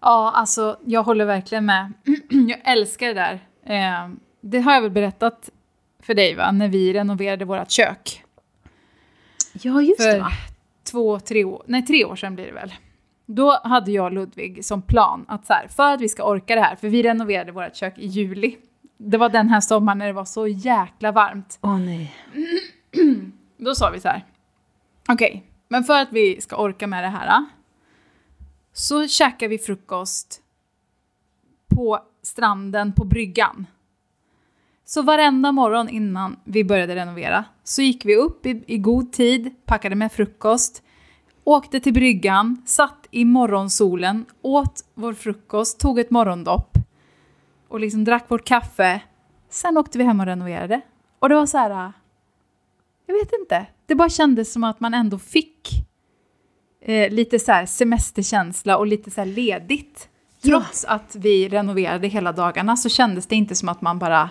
Ja, 0.01 0.33
alltså 0.35 0.79
jag 0.85 1.03
håller 1.03 1.25
verkligen 1.25 1.67
med. 1.67 1.93
jag 2.31 2.61
älskar 2.73 3.07
det 3.07 3.15
där. 3.15 3.35
Eh, 3.67 4.11
det 4.41 4.61
har 4.61 4.75
jag 4.75 4.81
väl 4.83 4.91
berättat 4.91 5.51
för 6.03 6.15
dig 6.15 6.35
va, 6.35 6.51
när 6.53 6.69
vi 6.69 6.93
renoverade 6.93 7.45
vårt 7.45 7.71
kök. 7.71 8.25
Ja, 9.65 9.83
just 9.83 10.03
För 10.03 10.13
det 10.13 10.21
va? 10.21 10.31
två, 10.91 11.21
tre 11.21 11.45
år, 11.45 11.63
nej 11.67 11.83
tre 11.83 12.05
år 12.05 12.17
sedan 12.17 12.35
blir 12.35 12.47
det 12.47 12.53
väl. 12.53 12.75
Då 13.27 13.61
hade 13.65 13.93
jag 13.93 14.05
och 14.05 14.13
Ludvig 14.13 14.65
som 14.65 14.83
plan 14.83 15.25
att 15.29 15.47
så 15.47 15.53
här, 15.53 15.69
för 15.69 15.95
att 15.95 16.01
vi 16.01 16.09
ska 16.09 16.23
orka 16.23 16.55
det 16.55 16.61
här, 16.61 16.77
för 16.77 16.89
vi 16.89 17.03
renoverade 17.03 17.53
vårt 17.53 17.77
kök 17.77 17.99
i 17.99 18.07
juli. 18.07 18.57
Det 18.97 19.19
var 19.19 19.29
den 19.29 19.49
här 19.49 19.61
sommaren 19.61 19.99
när 19.99 20.07
det 20.07 20.13
var 20.13 20.25
så 20.25 20.47
jäkla 20.47 21.13
varmt. 21.13 21.59
Åh 21.61 21.79
nej. 21.79 22.15
Då 23.57 23.75
sa 23.75 23.91
vi 23.91 24.01
så 24.01 24.09
här. 24.09 24.25
Okej, 25.09 25.45
men 25.69 25.85
för 25.85 26.01
att 26.01 26.13
vi 26.13 26.41
ska 26.41 26.57
orka 26.57 26.87
med 26.87 27.05
det 27.05 27.09
här. 27.09 27.45
Så 28.73 29.07
käkar 29.07 29.49
vi 29.49 29.59
frukost 29.59 30.43
på 31.69 32.01
stranden 32.23 32.93
på 32.93 33.05
bryggan. 33.05 33.67
Så 34.89 35.03
varenda 35.03 35.53
morgon 35.53 35.89
innan 35.89 36.37
vi 36.45 36.65
började 36.65 36.95
renovera 36.95 37.45
så 37.65 37.83
gick 37.83 38.05
vi 38.05 38.17
upp 38.17 38.47
i, 38.47 38.65
i 38.67 38.79
god 38.79 39.13
tid, 39.13 39.55
packade 39.67 39.95
med 39.95 40.13
frukost, 40.13 40.83
åkte 41.45 41.81
till 41.81 41.93
bryggan, 41.93 42.63
satt 42.67 43.07
i 43.11 43.25
morgonsolen, 43.25 44.25
åt 44.43 44.85
vår 44.95 45.13
frukost, 45.13 45.81
tog 45.81 45.99
ett 45.99 46.11
morgondopp 46.11 46.79
och 47.69 47.81
liksom 47.81 48.05
drack 48.05 48.31
vårt 48.31 48.45
kaffe. 48.45 49.01
Sen 49.51 49.79
åkte 49.79 49.99
vi 49.99 50.05
hem 50.05 50.21
och 50.21 50.27
renoverade. 50.27 50.81
Och 51.19 51.29
det 51.29 51.35
var 51.35 51.47
så 51.47 51.59
här... 51.59 51.93
jag 53.07 53.15
vet 53.15 53.33
inte. 53.41 53.67
Det 53.87 53.95
bara 53.95 54.09
kändes 54.09 54.53
som 54.53 54.65
att 54.65 54.81
man 54.81 54.95
ändå 54.95 55.19
fick 55.19 55.69
eh, 56.81 57.11
lite 57.11 57.39
så 57.39 57.53
här 57.53 57.67
semesterkänsla 57.67 58.79
och 58.79 58.87
lite 58.87 59.11
så 59.11 59.21
här 59.21 59.29
ledigt. 59.29 60.09
Trots 60.43 60.85
ja. 60.89 60.95
att 60.95 61.17
vi 61.17 61.49
renoverade 61.49 62.09
hela 62.09 62.33
dagarna 62.33 62.77
så 62.77 62.89
kändes 62.89 63.27
det 63.27 63.37
inte 63.37 63.55
som 63.55 63.69
att 63.69 63.81
man 63.81 63.99
bara 63.99 64.31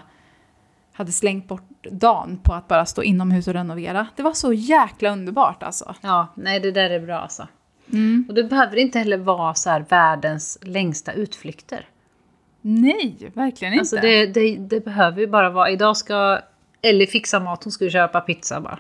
hade 0.97 1.11
slängt 1.11 1.47
bort 1.47 1.87
dagen 1.91 2.39
på 2.43 2.53
att 2.53 2.67
bara 2.67 2.85
stå 2.85 3.03
inomhus 3.03 3.47
och 3.47 3.53
renovera. 3.53 4.07
Det 4.15 4.23
var 4.23 4.33
så 4.33 4.53
jäkla 4.53 5.09
underbart 5.09 5.63
alltså. 5.63 5.95
Ja, 6.01 6.27
nej 6.35 6.59
det 6.59 6.71
där 6.71 6.89
är 6.89 6.99
bra 6.99 7.19
alltså. 7.19 7.47
Mm. 7.93 8.25
Och 8.27 8.33
det 8.33 8.43
behöver 8.43 8.77
inte 8.77 8.99
heller 8.99 9.17
vara 9.17 9.53
så 9.53 9.83
världens 9.89 10.57
längsta 10.61 11.11
utflykter. 11.11 11.85
Nej, 12.61 13.31
verkligen 13.33 13.73
inte. 13.73 13.81
Alltså 13.81 13.95
det, 13.95 14.25
det, 14.25 14.55
det 14.55 14.85
behöver 14.85 15.21
ju 15.21 15.27
bara 15.27 15.49
vara, 15.49 15.69
idag 15.69 15.97
ska 15.97 16.39
Ellie 16.81 17.07
fixa 17.07 17.39
mat, 17.39 17.63
hon 17.63 17.71
ska 17.71 17.89
köpa 17.89 18.21
pizza 18.21 18.61
bara. 18.61 18.79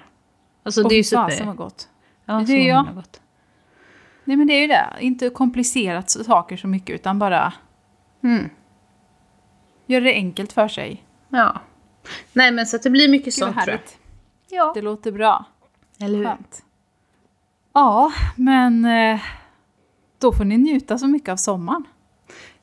Alltså 0.63 0.83
och 0.83 0.89
det 0.89 0.95
är 0.95 0.97
ju 0.97 1.03
super... 1.03 1.29
som 1.29 1.47
var 1.47 1.53
gott. 1.53 1.89
Ja, 2.25 2.43
det 2.47 2.53
är 2.53 2.67
jag. 2.67 2.95
gott. 2.95 3.21
Nej 4.23 4.37
men 4.37 4.47
det 4.47 4.53
är 4.53 4.61
ju 4.61 4.67
det, 4.67 4.87
inte 4.99 5.29
komplicerat 5.29 6.09
saker 6.09 6.57
så 6.57 6.67
mycket 6.67 6.95
utan 6.95 7.19
bara 7.19 7.53
mm. 8.23 8.49
göra 9.85 10.03
det 10.03 10.13
enkelt 10.13 10.53
för 10.53 10.67
sig. 10.67 11.03
Ja. 11.29 11.61
Nej 12.33 12.51
men 12.51 12.65
så 12.65 12.75
att 12.75 12.83
det 12.83 12.89
blir 12.89 13.09
mycket 13.09 13.25
Gud, 13.25 13.33
sånt 13.33 13.61
tror 13.63 13.69
jag. 13.69 13.79
Ja. 14.49 14.71
Det 14.75 14.81
låter 14.81 15.11
bra. 15.11 15.45
Eller 15.99 16.17
hur? 16.17 16.25
Skönt. 16.25 16.63
Ja, 17.73 18.11
men 18.35 18.85
eh, 18.85 19.21
då 20.19 20.33
får 20.33 20.45
ni 20.45 20.57
njuta 20.57 20.97
så 20.97 21.07
mycket 21.07 21.29
av 21.29 21.35
sommaren. 21.35 21.83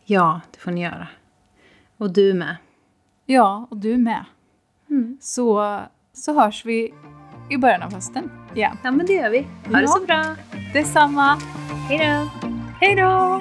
Ja, 0.05 0.41
det 0.53 0.59
får 0.59 0.71
ni 0.71 0.83
göra. 0.83 1.09
Och 1.97 2.13
du 2.13 2.35
med. 2.35 2.57
Ja, 3.27 3.67
och 3.71 3.77
du 3.77 3.97
med. 3.97 4.25
Mm. 4.91 5.19
Så, 5.21 5.81
så 6.13 6.41
hörs 6.41 6.65
vi 6.65 6.95
i 7.51 7.57
början 7.57 7.83
av 7.83 7.95
hösten 7.95 8.31
igen. 8.55 8.79
Ja, 8.83 8.91
men 8.91 9.07
det 9.07 9.13
gör 9.13 9.31
vi. 9.31 9.39
Ha 9.41 9.47
ja. 9.71 9.81
det 9.81 9.89
så 9.89 10.01
bra. 10.01 10.37
Detsamma. 10.73 11.39
Hej 11.89 11.99
då. 11.99 12.49
Hej 12.81 12.97
då. 12.97 13.41